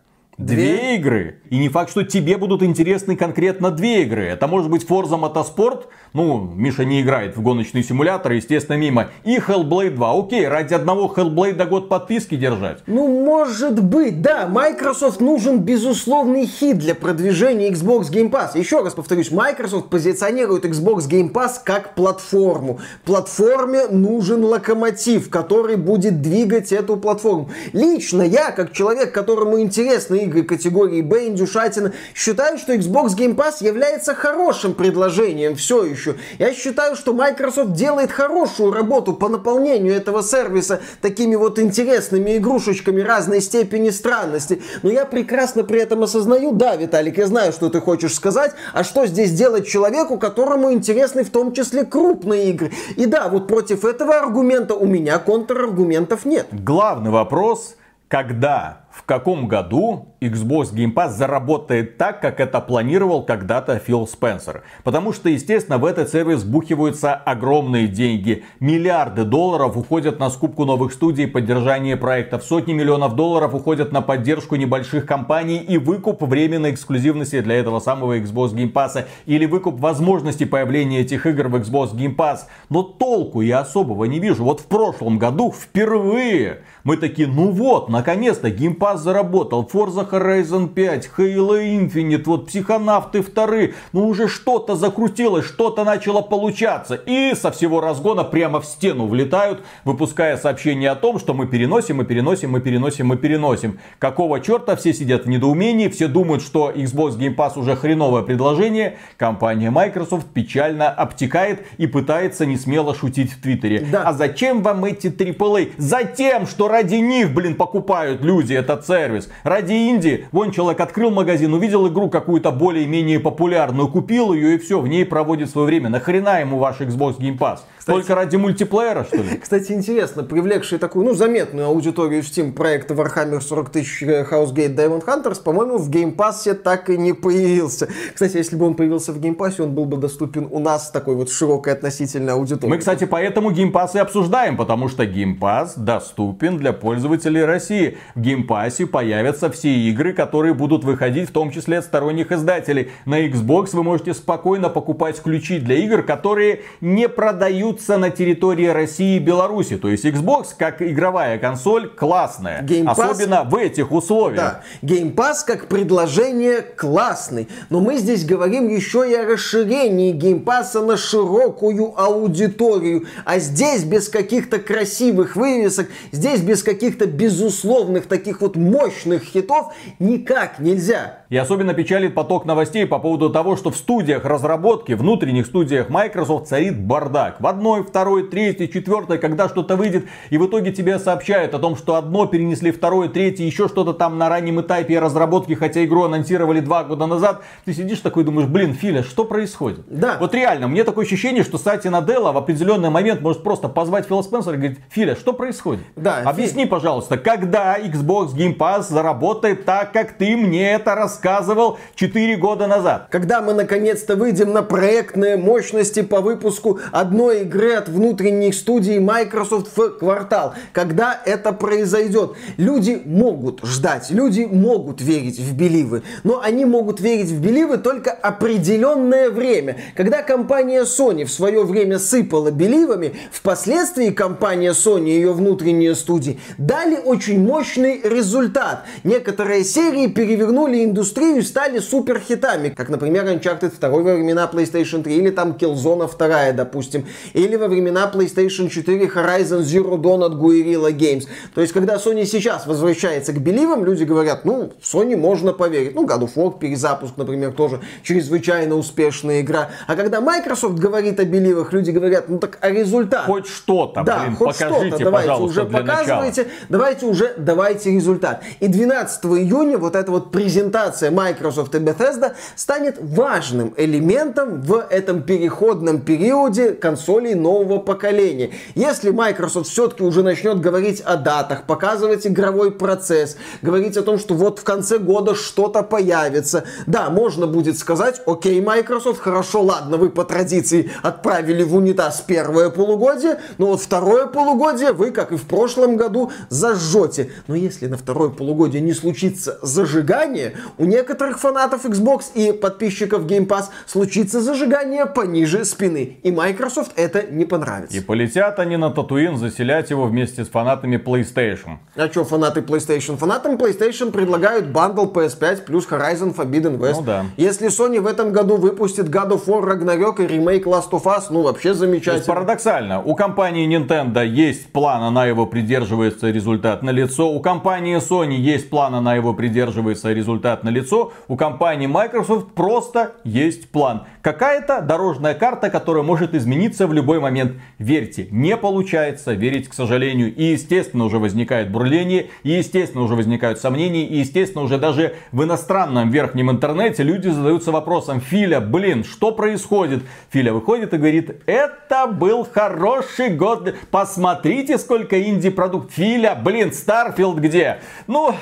Две, 0.42 0.56
две 0.56 0.96
игры? 0.96 1.42
И 1.52 1.58
не 1.58 1.70
факт, 1.70 1.92
что 1.92 2.04
тебе 2.04 2.38
будут 2.38 2.64
интересны 2.64 3.16
конкретно 3.16 3.72
две 3.72 4.02
игры. 4.02 4.26
Это 4.26 4.48
может 4.48 4.72
быть 4.72 4.86
Forza 4.86 5.20
Motorsport, 5.20 5.86
ну, 6.14 6.40
Миша 6.40 6.84
не 6.84 7.02
играет 7.02 7.38
в 7.38 7.42
гоночный 7.42 7.84
симулятор, 7.84 8.34
естественно, 8.34 8.76
мимо. 8.76 9.10
И 9.24 9.38
Hellblade 9.38 9.92
2. 9.92 10.20
Окей, 10.20 10.48
ради 10.48 10.74
одного 10.74 11.14
Hellblade 11.16 11.66
год 11.68 11.90
подписки 11.90 12.36
держать. 12.36 12.80
Ну, 12.88 13.08
может 13.24 13.82
быть, 13.82 14.22
да. 14.22 14.48
Microsoft 14.48 15.22
нужен 15.22 15.60
безусловный 15.60 16.46
хит 16.46 16.80
для 16.80 16.96
продвижения 16.96 17.70
Xbox 17.70 18.12
Game 18.12 18.30
Pass. 18.30 18.58
Еще 18.58 18.82
раз 18.82 18.94
повторюсь, 18.94 19.32
Microsoft 19.32 19.90
позиционирует 19.90 20.66
Xbox 20.66 21.10
Game 21.10 21.32
Pass 21.32 21.54
как 21.64 21.96
платформу. 21.96 22.80
Платформе 23.06 23.88
нужен 23.88 24.44
локомотив, 24.44 25.30
который 25.30 25.78
будет 25.78 26.22
двигать 26.22 26.74
эту 26.74 26.98
платформу. 26.98 27.52
Лично 27.72 28.22
я, 28.24 28.52
как 28.52 28.74
человек, 28.74 29.14
которому 29.14 29.62
интересны 29.62 30.24
игры 30.24 30.31
категории 30.40 31.02
Б, 31.02 31.28
индюшатина, 31.28 31.94
считаю, 32.16 32.58
что 32.58 32.74
Xbox 32.74 33.10
Game 33.18 33.36
Pass 33.36 33.64
является 33.64 34.16
хорошим 34.16 34.74
предложением 34.74 35.56
все 35.56 35.84
еще. 35.84 36.16
Я 36.40 36.54
считаю, 36.54 36.96
что 36.96 37.14
Microsoft 37.14 37.74
делает 37.74 38.12
хорошую 38.12 38.72
работу 38.72 39.14
по 39.14 39.28
наполнению 39.28 39.94
этого 39.94 40.24
сервиса 40.24 40.82
такими 41.02 41.36
вот 41.36 41.60
интересными 41.60 42.38
игрушечками 42.38 43.02
разной 43.02 43.42
степени 43.42 43.90
странности. 43.90 44.62
Но 44.82 44.90
я 44.90 45.06
прекрасно 45.06 45.64
при 45.64 45.82
этом 45.82 46.04
осознаю, 46.04 46.54
да, 46.54 46.76
Виталик, 46.76 47.18
я 47.18 47.28
знаю, 47.28 47.52
что 47.52 47.70
ты 47.70 47.82
хочешь 47.82 48.16
сказать, 48.16 48.54
а 48.74 48.84
что 48.84 49.06
здесь 49.06 49.32
делать 49.32 49.68
человеку, 49.68 50.18
которому 50.18 50.72
интересны 50.72 51.24
в 51.24 51.30
том 51.30 51.54
числе 51.54 51.84
крупные 51.84 52.52
игры. 52.52 52.72
И 52.96 53.06
да, 53.06 53.28
вот 53.28 53.48
против 53.48 53.84
этого 53.86 54.18
аргумента 54.18 54.76
у 54.76 54.86
меня 54.86 55.20
контраргументов 55.20 56.26
нет. 56.26 56.48
Главный 56.52 57.12
вопрос, 57.12 57.76
когда, 58.08 58.86
в 58.92 59.04
каком 59.04 59.48
году 59.48 60.08
Xbox 60.22 60.74
Game 60.74 60.94
Pass 60.94 61.12
заработает 61.12 61.98
так, 61.98 62.22
как 62.22 62.40
это 62.40 62.60
планировал 62.60 63.24
когда-то 63.24 63.80
Фил 63.80 64.06
Спенсер. 64.06 64.64
Потому 64.84 65.14
что, 65.14 65.30
естественно, 65.30 65.78
в 65.78 65.86
этот 65.86 66.10
сервис 66.10 66.44
бухиваются 66.44 67.14
огромные 67.14 67.88
деньги. 67.88 68.44
Миллиарды 68.60 69.24
долларов 69.24 69.78
уходят 69.78 70.20
на 70.20 70.30
скупку 70.30 70.66
новых 70.66 70.94
студий, 70.94 71.28
поддержание 71.28 71.96
проектов. 71.98 72.44
Сотни 72.44 72.74
миллионов 72.74 73.16
долларов 73.16 73.56
уходят 73.56 73.92
на 73.92 74.02
поддержку 74.02 74.58
небольших 74.58 75.06
компаний 75.06 75.58
и 75.58 75.78
выкуп 75.78 76.22
временной 76.22 76.72
эксклюзивности 76.72 77.42
для 77.42 77.56
этого 77.56 77.80
самого 77.80 78.20
Xbox 78.20 78.54
Game 78.54 78.74
Pass. 78.74 79.06
Или 79.26 79.46
выкуп 79.46 79.80
возможности 79.80 80.44
появления 80.44 81.00
этих 81.00 81.26
игр 81.26 81.48
в 81.48 81.56
Xbox 81.56 81.96
Game 81.96 82.16
Pass. 82.16 82.42
Но 82.70 82.84
толку 82.84 83.42
я 83.42 83.62
особого 83.62 84.06
не 84.06 84.20
вижу. 84.20 84.44
Вот 84.44 84.60
в 84.60 84.66
прошлом 84.66 85.18
году 85.18 85.52
впервые 85.52 86.62
мы 86.84 86.98
такие, 86.98 87.28
ну 87.28 87.52
вот, 87.52 87.90
наконец-то 87.90 88.50
Game 88.50 88.78
Pass 88.82 88.98
заработал. 88.98 89.70
Forza 89.72 90.10
Horizon 90.10 90.68
5, 90.68 91.12
Halo 91.16 91.62
Infinite, 91.62 92.24
вот 92.26 92.48
психонавты 92.48 93.22
вторые, 93.22 93.76
ну 93.94 94.08
уже 94.08 94.28
что-то 94.28 94.76
закрутилось, 94.76 95.46
что-то 95.46 95.84
начало 95.84 96.22
получаться. 96.24 96.96
И 96.96 97.36
со 97.36 97.52
всего 97.52 97.80
разгона 97.80 98.24
прямо 98.24 98.60
в 98.60 98.66
стену 98.66 99.06
влетают, 99.06 99.64
выпуская 99.86 100.36
сообщение 100.36 100.90
о 100.90 100.96
том, 100.96 101.20
что 101.20 101.36
мы 101.36 101.46
переносим, 101.46 101.98
мы 101.98 102.06
переносим, 102.06 102.50
мы 102.50 102.60
переносим, 102.60 103.06
мы 103.06 103.18
переносим. 103.18 103.80
Какого 104.00 104.40
черта 104.40 104.76
все 104.76 104.96
сидят 104.96 105.26
в 105.26 105.30
недоумении, 105.30 105.88
все 105.88 106.08
думают, 106.08 106.42
что 106.42 106.72
Xbox 106.72 107.20
Game 107.20 107.36
Pass 107.36 107.60
уже 107.60 107.76
хреновое 107.76 108.24
предложение. 108.24 108.98
Компания 109.16 109.70
Microsoft 109.70 110.26
печально 110.34 110.90
обтекает 110.90 111.68
и 111.78 111.86
пытается 111.86 112.48
не 112.48 112.58
смело 112.58 112.96
шутить 112.96 113.32
в 113.32 113.42
Твиттере. 113.44 113.86
Да. 113.92 114.06
А 114.06 114.14
зачем 114.14 114.64
вам 114.64 114.86
эти 114.86 115.08
AAA? 115.08 115.74
Затем, 115.78 116.48
что 116.48 116.68
ради 116.68 116.96
них, 116.96 117.32
блин, 117.32 117.54
покупают 117.54 118.24
люди 118.24 118.54
этот 118.74 118.88
сервис. 118.88 119.30
Ради 119.44 119.74
Инди 119.74 120.02
Индии, 120.02 120.28
вон 120.32 120.52
человек 120.52 120.80
открыл 120.80 121.12
магазин, 121.12 121.54
увидел 121.54 121.88
игру 121.88 122.10
какую-то 122.10 122.52
более-менее 122.52 123.20
популярную, 123.20 123.88
купил 123.88 124.34
ее 124.34 124.56
и 124.56 124.58
все, 124.58 124.80
в 124.80 124.88
ней 124.88 125.06
проводит 125.06 125.50
свое 125.50 125.68
время. 125.68 125.90
Нахрена 125.90 126.40
ему 126.40 126.58
ваш 126.58 126.80
Xbox 126.80 127.20
Game 127.20 127.38
Pass? 127.38 127.60
Кстати, 127.78 127.96
Только 127.96 128.14
ради 128.14 128.36
мультиплеера, 128.36 129.04
что 129.06 129.18
ли? 129.18 129.38
Кстати, 129.42 129.72
интересно, 129.72 130.24
привлекший 130.24 130.78
такую, 130.78 131.04
ну, 131.06 131.14
заметную 131.14 131.68
аудиторию 131.68 132.22
в 132.22 132.26
Steam 132.28 132.52
проекта 132.52 132.94
Warhammer 132.94 133.42
40 133.42 133.70
тысяч 133.72 134.04
э, 134.04 134.24
Chaos 134.30 134.76
Gate 134.76 135.04
Daemonhunters, 135.04 135.42
по-моему, 135.42 135.78
в 135.78 135.90
Game 135.90 136.16
Pass 136.16 136.54
так 136.54 136.92
и 136.92 136.98
не 136.98 137.14
появился. 137.14 137.88
Кстати, 138.14 138.38
если 138.38 138.56
бы 138.56 138.68
он 138.68 138.76
появился 138.76 139.14
в 139.14 139.18
Game 139.20 139.36
Pass, 139.36 139.62
он 139.62 139.74
был 139.74 139.86
бы 139.86 139.98
доступен 139.98 140.48
у 140.52 140.60
нас 140.60 140.92
такой 140.92 141.16
вот 141.16 141.32
широкой 141.32 141.74
относительной 141.74 142.34
аудитории. 142.34 142.70
Мы, 142.70 142.78
кстати, 142.78 143.06
поэтому 143.06 143.50
Game 143.52 143.72
Pass 143.72 143.92
и 143.96 143.98
обсуждаем, 143.98 144.58
потому 144.58 144.88
что 144.88 145.04
Game 145.04 145.40
Pass 145.40 145.72
доступен 145.76 146.58
для 146.58 146.74
пользователей 146.74 147.44
России. 147.44 147.98
В 148.14 148.22
Game 148.22 148.46
Pass 148.46 148.61
Game 148.62 148.72
Pass 148.72 148.83
е 148.83 148.86
появятся 148.86 149.50
все 149.50 149.70
игры, 149.70 150.14
которые 150.14 150.54
будут 150.54 150.84
выходить, 150.84 151.30
в 151.30 151.32
том 151.32 151.52
числе 151.52 151.80
от 151.80 151.86
сторонних 151.86 152.32
издателей. 152.32 152.92
На 153.06 153.28
Xbox 153.28 153.70
вы 153.74 153.84
можете 153.84 154.14
спокойно 154.14 154.70
покупать 154.70 155.22
ключи 155.22 155.60
для 155.60 155.76
игр, 155.76 156.04
которые 156.04 156.62
не 156.82 157.10
продаются 157.10 157.98
на 157.98 158.10
территории 158.10 158.68
России 158.68 159.18
и 159.18 159.20
Беларуси. 159.20 159.78
То 159.78 159.90
есть 159.90 160.06
Xbox, 160.06 160.48
как 160.58 160.82
игровая 160.82 161.38
консоль, 161.40 161.90
классная. 161.90 162.62
Game 162.62 162.86
Pass... 162.86 163.12
Особенно 163.12 163.44
в 163.44 163.56
этих 163.56 163.92
условиях. 163.92 164.38
Да. 164.38 164.64
Game 164.82 165.14
Pass 165.14 165.38
как 165.46 165.68
предложение 165.68 166.62
классный. 166.62 167.48
Но 167.70 167.80
мы 167.80 167.98
здесь 167.98 168.26
говорим 168.26 168.68
еще 168.68 169.10
и 169.10 169.16
о 169.16 169.26
расширении 169.26 170.14
Game 170.14 170.44
Pass 170.44 170.80
на 170.80 170.98
широкую 170.98 172.00
аудиторию. 172.00 173.06
А 173.26 173.40
здесь 173.40 173.84
без 173.84 174.10
каких-то 174.10 174.60
красивых 174.60 175.36
вывесок, 175.36 175.88
здесь 176.12 176.42
без 176.42 176.64
каких-то 176.64 177.06
безусловных 177.06 178.08
таких 178.08 178.42
вот 178.42 178.51
мощных 178.56 179.24
хитов 179.24 179.74
никак 180.00 180.60
нельзя. 180.60 181.21
И 181.32 181.38
особенно 181.38 181.74
печалит 181.74 182.14
поток 182.14 182.44
новостей 182.44 182.86
по 182.86 183.00
поводу 183.00 183.30
того, 183.30 183.56
что 183.56 183.72
в 183.72 183.78
студиях 183.78 184.26
разработки, 184.26 184.92
внутренних 184.92 185.46
студиях 185.46 185.88
Microsoft 185.88 186.50
царит 186.50 186.78
бардак. 186.78 187.40
В 187.40 187.48
одной, 187.48 187.86
второй, 187.86 188.28
третьей, 188.28 188.70
четвертой, 188.70 189.18
когда 189.18 189.48
что-то 189.48 189.78
выйдет, 189.78 190.08
и 190.30 190.38
в 190.38 190.46
итоге 190.46 190.74
тебе 190.74 191.00
сообщают 191.00 191.54
о 191.54 191.60
том, 191.60 191.78
что 191.78 191.96
одно 191.96 192.26
перенесли, 192.26 192.72
второе, 192.72 193.08
третье, 193.08 193.46
еще 193.46 193.70
что-то 193.70 193.94
там 193.94 194.18
на 194.18 194.28
раннем 194.28 194.60
этапе 194.60 195.00
разработки, 195.00 195.54
хотя 195.54 195.86
игру 195.86 196.04
анонсировали 196.04 196.60
два 196.60 196.84
года 196.84 197.06
назад. 197.06 197.44
Ты 197.64 197.74
сидишь 197.74 198.00
такой 198.00 198.24
и 198.24 198.26
думаешь, 198.26 198.50
блин, 198.50 198.74
Филя, 198.74 199.02
что 199.02 199.24
происходит? 199.24 199.86
Да. 199.88 200.18
Вот 200.20 200.36
реально, 200.36 200.68
мне 200.68 200.84
такое 200.84 201.06
ощущение, 201.06 201.46
что 201.46 201.58
Сатья 201.58 201.92
Наделла 201.92 202.34
в 202.34 202.38
определенный 202.38 202.90
момент 202.90 203.22
может 203.22 203.42
просто 203.42 203.70
позвать 203.70 204.06
Фила 204.06 204.22
Спенсера 204.22 204.56
и 204.56 204.58
говорить, 204.58 204.80
Филя, 204.90 205.16
что 205.16 205.32
происходит? 205.32 205.86
Да. 205.96 206.24
Объясни, 206.26 206.66
Фи... 206.66 206.70
пожалуйста, 206.70 207.18
когда 207.18 207.80
Xbox 207.80 208.36
Game 208.36 208.58
Pass 208.58 208.90
заработает 208.90 209.64
так, 209.64 209.94
как 209.94 210.12
ты 210.18 210.36
мне 210.36 210.72
это 210.72 210.94
рассказывал 210.94 211.21
4 211.22 212.38
года 212.38 212.68
назад? 212.68 213.08
Когда 213.10 213.42
мы 213.42 213.54
наконец-то 213.54 214.16
выйдем 214.16 214.54
на 214.54 214.64
проектные 214.64 215.38
мощности 215.38 216.02
по 216.02 216.22
выпуску 216.22 216.80
одной 216.92 217.42
игры 217.42 217.74
от 217.74 217.88
внутренних 217.88 218.56
студий 218.56 219.00
Microsoft 219.00 219.76
в 219.78 219.90
квартал. 220.00 220.56
Когда 220.74 221.22
это 221.26 221.54
произойдет? 221.54 222.32
Люди 222.58 223.02
могут 223.06 223.62
ждать, 223.64 224.10
люди 224.10 224.48
могут 224.52 225.02
верить 225.02 225.40
в 225.40 225.56
беливы, 225.56 226.04
но 226.24 226.42
они 226.42 226.66
могут 226.66 227.00
верить 227.00 227.30
в 227.30 227.40
беливы 227.40 227.78
только 227.78 228.12
определенное 228.12 229.30
время. 229.30 229.78
Когда 229.96 230.24
компания 230.24 230.84
Sony 230.84 231.26
в 231.26 231.32
свое 231.32 231.64
время 231.64 232.00
сыпала 232.00 232.52
беливами, 232.52 233.14
впоследствии 233.32 234.10
компания 234.10 234.72
Sony 234.72 235.10
и 235.10 235.14
ее 235.14 235.34
внутренние 235.34 235.96
студии 235.96 236.40
дали 236.58 236.98
очень 236.98 237.40
мощный 237.40 238.02
результат. 238.04 238.86
Некоторые 239.04 239.64
серии 239.64 240.08
перевернули 240.08 240.84
индустрию 240.84 241.11
и 241.18 241.42
стали 241.42 241.80
суперхитами, 241.80 242.70
как, 242.70 242.90
например, 242.90 243.26
Uncharted 243.26 243.74
2 243.80 243.90
во 243.90 244.02
времена 244.16 244.50
PlayStation 244.52 245.04
3 245.04 245.16
или 245.16 245.30
там 245.30 245.52
Killzone 245.52 246.10
2, 246.10 246.52
допустим, 246.54 247.06
или 247.34 247.56
во 247.56 247.68
времена 247.68 248.12
PlayStation 248.14 248.70
4 248.70 249.06
Horizon 249.06 249.62
Zero 249.62 249.98
Dawn 249.98 250.24
от 250.26 250.34
Guerrilla 250.34 250.92
Games. 250.92 251.28
То 251.54 251.62
есть, 251.62 251.74
когда 251.74 251.96
Sony 251.96 252.26
сейчас 252.26 252.68
возвращается 252.68 253.34
к 253.34 253.40
беливам, 253.40 253.86
люди 253.86 254.04
говорят, 254.04 254.46
ну, 254.46 254.72
в 254.80 254.94
Sony 254.94 255.16
можно 255.16 255.54
поверить. 255.54 255.96
Ну, 255.96 256.06
God 256.06 256.22
of 256.22 256.36
War 256.36 256.58
перезапуск, 256.60 257.18
например, 257.18 257.54
тоже 257.54 257.82
чрезвычайно 258.04 258.76
успешная 258.76 259.42
игра. 259.42 259.70
А 259.88 259.96
когда 259.96 260.22
Microsoft 260.22 260.80
говорит 260.80 261.20
о 261.20 261.26
беливах, 261.26 261.74
люди 261.74 261.92
говорят, 261.92 262.30
ну 262.30 262.38
так 262.38 262.58
а 262.62 262.70
результат? 262.70 263.26
Хоть 263.26 263.48
что-то, 263.48 264.04
да, 264.04 264.20
блин, 264.20 264.36
хоть 264.36 264.58
покажите, 264.58 264.88
что-то, 264.88 265.04
давайте 265.04 265.32
уже 265.42 265.66
показывайте, 265.66 266.42
начала. 266.44 266.66
давайте 266.70 267.06
уже, 267.06 267.34
давайте 267.38 267.92
результат. 267.92 268.44
И 268.60 268.68
12 268.68 269.26
июня 269.26 269.78
вот 269.78 269.96
эта 269.96 270.12
вот 270.12 270.32
презентация 270.32 271.01
Microsoft 271.10 271.74
и 271.74 271.80
Bethesda 271.80 272.34
станет 272.56 272.98
важным 273.00 273.74
элементом 273.78 274.62
в 274.62 274.86
этом 274.90 275.24
переходном 275.24 276.02
периоде 276.02 276.74
консолей 276.74 277.34
нового 277.34 277.80
поколения. 277.80 278.52
Если 278.76 279.10
Microsoft 279.10 279.70
все-таки 279.70 280.04
уже 280.04 280.22
начнет 280.22 280.60
говорить 280.60 281.02
о 281.02 281.16
датах, 281.16 281.64
показывать 281.64 282.28
игровой 282.28 282.72
процесс, 282.72 283.38
говорить 283.62 283.98
о 283.98 284.04
том, 284.04 284.20
что 284.20 284.34
вот 284.36 284.60
в 284.60 284.64
конце 284.64 285.00
года 285.00 285.34
что-то 285.36 285.84
появится, 285.84 286.66
да, 286.86 287.10
можно 287.10 287.48
будет 287.48 287.78
сказать, 287.78 288.22
окей, 288.26 288.62
Microsoft, 288.62 289.22
хорошо, 289.22 289.62
ладно, 289.62 289.98
вы 289.98 290.10
по 290.10 290.24
традиции 290.24 290.92
отправили 291.02 291.64
в 291.64 291.76
унитаз 291.76 292.24
первое 292.26 292.70
полугодие, 292.70 293.40
но 293.58 293.68
вот 293.68 293.82
второе 293.82 294.28
полугодие 294.28 294.92
вы, 294.92 295.12
как 295.12 295.32
и 295.32 295.38
в 295.38 295.44
прошлом 295.44 295.98
году, 295.98 296.32
зажжете. 296.50 297.32
Но 297.48 297.56
если 297.56 297.88
на 297.88 297.98
второе 297.98 298.30
полугодие 298.30 298.82
не 298.82 298.94
случится 298.94 299.60
зажигание, 299.62 300.56
у 300.78 300.86
некоторых 300.92 301.40
фанатов 301.40 301.86
Xbox 301.86 302.34
и 302.36 302.52
подписчиков 302.52 303.26
Game 303.26 303.48
Pass 303.48 303.66
случится 303.86 304.42
зажигание 304.42 305.06
пониже 305.06 305.64
спины. 305.66 306.18
И 306.24 306.32
Microsoft 306.32 306.92
это 306.98 307.24
не 307.24 307.46
понравится. 307.46 307.98
И 307.98 308.02
полетят 308.02 308.60
они 308.60 308.78
на 308.78 308.92
Татуин 308.92 309.38
заселять 309.38 309.90
его 309.90 310.06
вместе 310.06 310.44
с 310.44 310.50
фанатами 310.50 310.98
PlayStation. 310.98 311.78
А 311.96 312.08
что 312.08 312.26
фанаты 312.26 312.60
PlayStation? 312.60 313.18
Фанатам 313.18 313.56
PlayStation 313.56 314.12
предлагают 314.12 314.68
бандл 314.68 315.06
PS5 315.06 315.64
плюс 315.64 315.88
Horizon 315.88 316.36
Forbidden 316.36 316.78
West. 316.78 316.96
Ну 316.98 317.02
да. 317.04 317.26
Если 317.38 317.70
Sony 317.70 318.00
в 318.00 318.08
этом 318.08 318.34
году 318.34 318.58
выпустит 318.58 319.08
God 319.08 319.30
of 319.30 319.46
War 319.46 319.64
Ragnarok 319.64 320.24
и 320.24 320.28
ремейк 320.28 320.68
Last 320.68 320.92
of 320.92 321.04
Us, 321.04 321.24
ну 321.30 321.42
вообще 321.44 321.74
замечательно. 321.74 322.14
То 322.14 322.18
есть 322.18 322.28
парадоксально, 322.28 323.02
у 323.02 323.16
компании 323.16 323.66
Nintendo 323.68 324.26
есть 324.26 324.72
план, 324.74 325.04
она 325.04 325.26
его 325.26 325.46
придерживается, 325.46 326.30
результат 326.30 326.84
на 326.84 326.90
лицо. 326.90 327.32
У 327.32 327.40
компании 327.40 327.98
Sony 327.98 328.36
есть 328.36 328.70
план, 328.70 328.94
она 328.96 329.16
его 329.16 329.34
придерживается, 329.34 330.12
результат 330.12 330.64
на 330.64 330.70
лицо. 330.72 331.14
У 331.28 331.36
компании 331.36 331.88
Microsoft 331.88 332.54
просто 332.54 333.14
есть 333.24 333.70
план. 333.70 334.04
Какая-то 334.22 334.82
дорожная 334.82 335.34
карта, 335.34 335.70
которая 335.70 336.04
может 336.04 336.34
измениться 336.34 336.88
в 336.88 336.94
любой 336.94 337.20
момент. 337.20 337.54
Верьте, 337.78 338.28
не 338.32 338.58
получается 338.58 339.34
верить, 339.34 339.68
к 339.68 339.74
сожалению. 339.74 340.34
И 340.34 340.44
естественно 340.44 341.06
уже 341.06 341.20
возникает 341.20 341.72
бурление, 341.72 342.30
и 342.44 342.52
естественно 342.52 343.04
уже 343.04 343.16
возникают 343.16 343.60
сомнения, 343.60 344.06
и 344.06 344.18
естественно 344.18 344.64
уже 344.64 344.78
даже 344.78 345.16
в 345.32 345.44
иностранном 345.44 346.10
верхнем 346.10 346.50
интернете 346.50 347.04
люди 347.04 347.28
задаются 347.28 347.72
вопросом, 347.72 348.22
Филя, 348.22 348.62
блин, 348.62 349.04
что 349.04 349.32
происходит? 349.32 350.04
Филя 350.30 350.54
выходит 350.54 350.94
и 350.94 350.98
говорит, 350.98 351.42
это 351.46 352.08
был 352.08 352.48
хороший 352.52 353.30
год, 353.30 353.74
посмотрите, 353.90 354.78
сколько 354.78 355.22
инди-продукт. 355.22 355.92
Филя, 355.92 356.36
блин, 356.36 356.72
Starfield 356.72 357.38
где? 357.40 357.80
Ну, 358.08 358.36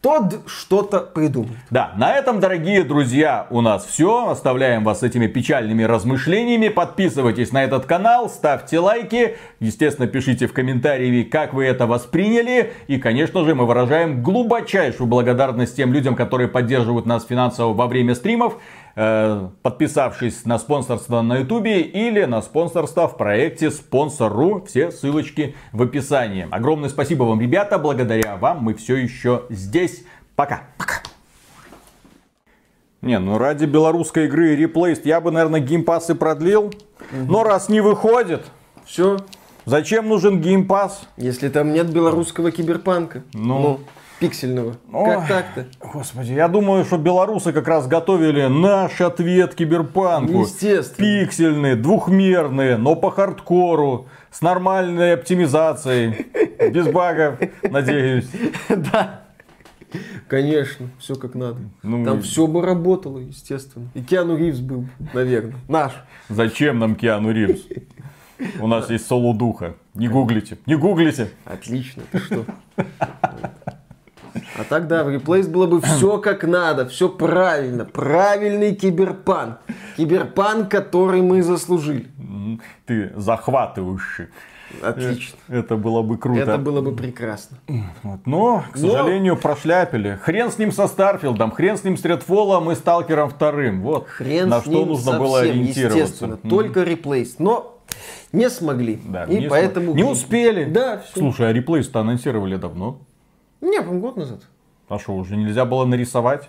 тот 0.00 0.40
что-то 0.46 1.00
придумает. 1.00 1.58
Да, 1.70 1.92
на 1.96 2.14
этом, 2.14 2.40
дорогие 2.40 2.84
друзья, 2.84 3.46
у 3.50 3.60
нас 3.60 3.84
все. 3.84 4.28
Оставляем 4.30 4.82
вас 4.82 5.00
с 5.00 5.02
этими 5.02 5.26
печальными 5.26 5.82
размышлениями. 5.82 6.68
Подписывайтесь 6.68 7.52
на 7.52 7.64
этот 7.64 7.84
канал, 7.84 8.30
ставьте 8.30 8.78
лайки. 8.78 9.36
Естественно, 9.60 10.08
пишите 10.08 10.46
в 10.46 10.54
комментарии, 10.54 11.22
как 11.22 11.52
вы 11.52 11.66
это 11.66 11.86
восприняли. 11.86 12.72
И, 12.86 12.98
конечно 12.98 13.44
же, 13.44 13.54
мы 13.54 13.66
выражаем 13.66 14.22
глубочайшую 14.22 15.06
благодарность 15.06 15.76
тем 15.76 15.92
людям, 15.92 16.16
которые 16.16 16.48
поддерживают 16.48 17.04
нас 17.04 17.26
финансово 17.26 17.74
во 17.74 17.86
время 17.86 18.14
стримов. 18.14 18.56
Э, 18.96 19.48
подписавшись 19.62 20.44
на 20.44 20.58
спонсорство 20.58 21.22
на 21.22 21.38
ютубе 21.38 21.80
или 21.80 22.24
на 22.24 22.42
спонсорство 22.42 23.06
в 23.06 23.16
проекте 23.16 23.70
Спонсор.ру. 23.70 24.64
Все 24.66 24.90
ссылочки 24.90 25.54
в 25.72 25.82
описании. 25.82 26.48
Огромное 26.50 26.88
спасибо 26.88 27.24
вам, 27.24 27.40
ребята. 27.40 27.78
Благодаря 27.78 28.36
вам 28.36 28.64
мы 28.64 28.74
все 28.74 28.96
еще 28.96 29.44
здесь. 29.48 30.04
Пока. 30.34 30.62
Пока. 30.76 30.94
Не, 33.00 33.18
ну 33.18 33.38
ради 33.38 33.64
белорусской 33.64 34.26
игры 34.26 34.56
Replaced 34.56 35.02
я 35.04 35.20
бы, 35.20 35.30
наверное, 35.30 35.60
Game 35.60 35.85
Pass 35.85 36.10
и 36.10 36.14
продлил. 36.14 36.66
Угу. 36.66 36.72
Но 37.28 37.44
раз 37.44 37.68
не 37.68 37.80
выходит, 37.80 38.46
все. 38.84 39.18
Зачем 39.64 40.08
нужен 40.08 40.40
Game 40.40 40.70
Pass? 40.70 41.08
Если 41.16 41.48
там 41.48 41.72
нет 41.72 41.90
белорусского 41.90 42.50
киберпанка. 42.50 43.22
Ну, 43.32 43.58
ну 43.60 43.80
пиксельного. 44.20 44.76
Ой, 44.92 45.16
как 45.16 45.28
так-то? 45.28 45.66
Господи, 45.92 46.32
я 46.32 46.46
думаю, 46.46 46.84
что 46.84 46.98
белорусы 46.98 47.52
как 47.52 47.66
раз 47.66 47.88
готовили 47.88 48.46
наш 48.46 49.00
ответ 49.00 49.54
киберпанку. 49.54 50.42
Естественно. 50.42 51.24
Пиксельный, 51.24 51.74
двухмерный, 51.74 52.76
но 52.76 52.94
по 52.94 53.10
хардкору, 53.10 54.06
с 54.30 54.42
нормальной 54.42 55.14
оптимизацией, 55.14 56.26
без 56.70 56.86
багов, 56.86 57.40
надеюсь. 57.62 58.28
Да. 58.68 59.22
Конечно, 60.28 60.88
все 61.00 61.16
как 61.16 61.34
надо. 61.34 61.58
Ну, 61.82 62.04
Там 62.04 62.22
все 62.22 62.46
бы 62.46 62.62
работало, 62.64 63.18
естественно. 63.18 63.88
И 63.94 64.02
Киану 64.02 64.36
Ривз 64.36 64.60
был, 64.60 64.84
наверное, 65.12 65.56
наш. 65.66 65.92
Зачем 66.28 66.78
нам 66.78 66.94
Киану 66.94 67.32
Ривз? 67.32 67.62
У 68.60 68.68
нас 68.68 68.88
есть 68.88 69.06
соло 69.06 69.34
духа. 69.34 69.74
Не 69.94 70.08
гуглите, 70.08 70.58
не 70.66 70.76
гуглите. 70.76 71.30
Отлично, 71.44 72.02
ты 72.12 72.18
что? 72.18 72.44
А 74.58 74.64
тогда 74.68 75.04
в 75.04 75.08
Replaced 75.08 75.48
было 75.48 75.66
бы 75.66 75.80
все 75.80 76.18
как 76.18 76.44
надо, 76.44 76.86
все 76.88 77.08
правильно. 77.08 77.84
Правильный 77.84 78.74
киберпанк. 78.74 79.58
Киберпанк, 79.96 80.70
который 80.70 81.22
мы 81.22 81.42
заслужили. 81.42 82.08
Ты 82.86 83.12
захватывающий. 83.16 84.26
Отлично. 84.82 85.36
Это 85.48 85.76
было 85.76 86.02
бы 86.02 86.16
круто. 86.16 86.40
Это 86.42 86.56
было 86.58 86.80
бы 86.80 86.92
прекрасно. 86.94 87.58
Вот. 88.04 88.20
Но, 88.24 88.62
к 88.72 88.76
сожалению, 88.76 89.36
прошляпили. 89.36 90.18
Хрен 90.22 90.52
с 90.52 90.58
ним 90.58 90.70
со 90.70 90.86
Starfield 90.86 91.34
ом, 91.34 91.50
хрен 91.50 91.76
с 91.76 91.82
ним 91.82 91.96
с 91.96 92.04
Redfall 92.04 92.55
ом 92.55 92.70
и 92.70 92.76
Сталкером 92.76 93.30
вторым. 93.30 93.82
Вот 93.82 94.06
Хрен 94.08 94.48
на 94.48 94.60
с 94.60 94.62
что 94.62 94.70
ним 94.70 94.86
нужно 94.88 95.04
совсем, 95.12 95.22
было 95.24 95.40
ориентироваться. 95.40 95.98
естественно. 95.98 96.38
Мгм. 96.40 96.50
Только 96.50 96.82
Replaced. 96.84 97.40
Но 97.40 97.80
не 98.32 98.48
смогли. 98.48 99.00
Да, 99.04 99.24
и 99.24 99.38
не 99.40 99.48
поэтому... 99.48 99.86
см- 99.86 99.96
Не 99.96 100.04
успели. 100.04 100.64
Да, 100.64 100.98
все. 100.98 101.18
Слушай, 101.18 101.50
а 101.50 101.52
реплейс-то 101.52 101.98
анонсировали 102.00 102.54
давно. 102.54 103.00
Не, 103.60 103.82
по 103.82 103.92
год 103.92 104.16
назад. 104.16 104.40
А 104.88 104.98
что, 104.98 105.14
уже 105.14 105.36
нельзя 105.36 105.64
было 105.64 105.84
нарисовать? 105.84 106.48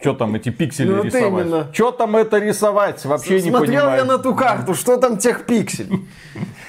Что 0.00 0.14
там 0.14 0.34
эти 0.34 0.48
пиксели 0.48 0.88
Ну, 0.90 0.96
вот 0.96 1.04
рисовать? 1.06 1.46
именно. 1.46 1.68
Что 1.72 1.92
там 1.92 2.16
это 2.16 2.38
рисовать? 2.38 3.04
Вообще 3.04 3.40
не 3.40 3.50
Смотрел 3.50 3.82
понимаю. 3.82 3.98
я 3.98 4.04
на 4.04 4.18
ту 4.18 4.34
карту, 4.34 4.74
что 4.74 4.96
там 4.96 5.16
тех 5.16 5.46
пикселей. 5.46 6.08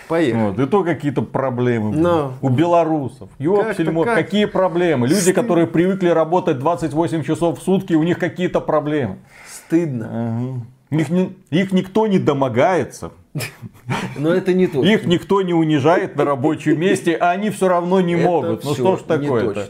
Поехали. 0.08 0.44
Вот, 0.50 0.60
и 0.60 0.66
то 0.68 0.84
какие-то 0.84 1.24
проблемы 1.24 1.96
Но. 1.96 2.34
у 2.42 2.50
белорусов. 2.50 3.30
Ёпсель-мот, 3.40 4.06
как? 4.06 4.16
какие 4.16 4.46
проблемы? 4.46 5.08
Люди, 5.08 5.34
которые 5.34 5.66
привыкли 5.66 6.10
работать 6.10 6.60
28 6.60 7.24
часов 7.24 7.60
в 7.60 7.64
сутки, 7.64 7.94
у 7.94 8.04
них 8.04 8.20
какие-то 8.20 8.62
проблемы. 8.62 9.18
Стыдно. 9.48 10.10
Ага. 10.12 10.66
Их, 11.02 11.10
не- 11.10 11.36
их 11.50 11.72
никто 11.72 12.06
не 12.06 12.20
домогается, 12.20 13.12
Но 14.18 14.34
это 14.34 14.54
не 14.54 14.68
то. 14.68 14.84
их 14.84 15.06
никто 15.06 15.42
не 15.42 15.54
унижает 15.54 16.16
на 16.16 16.26
рабочем 16.26 16.80
месте, 16.80 17.16
а 17.16 17.32
они 17.32 17.50
все 17.50 17.68
равно 17.68 18.02
не 18.02 18.16
могут. 18.16 18.64
Ну 18.64 18.74
что 18.74 18.98
ж 18.98 19.02
такое-то? 19.02 19.68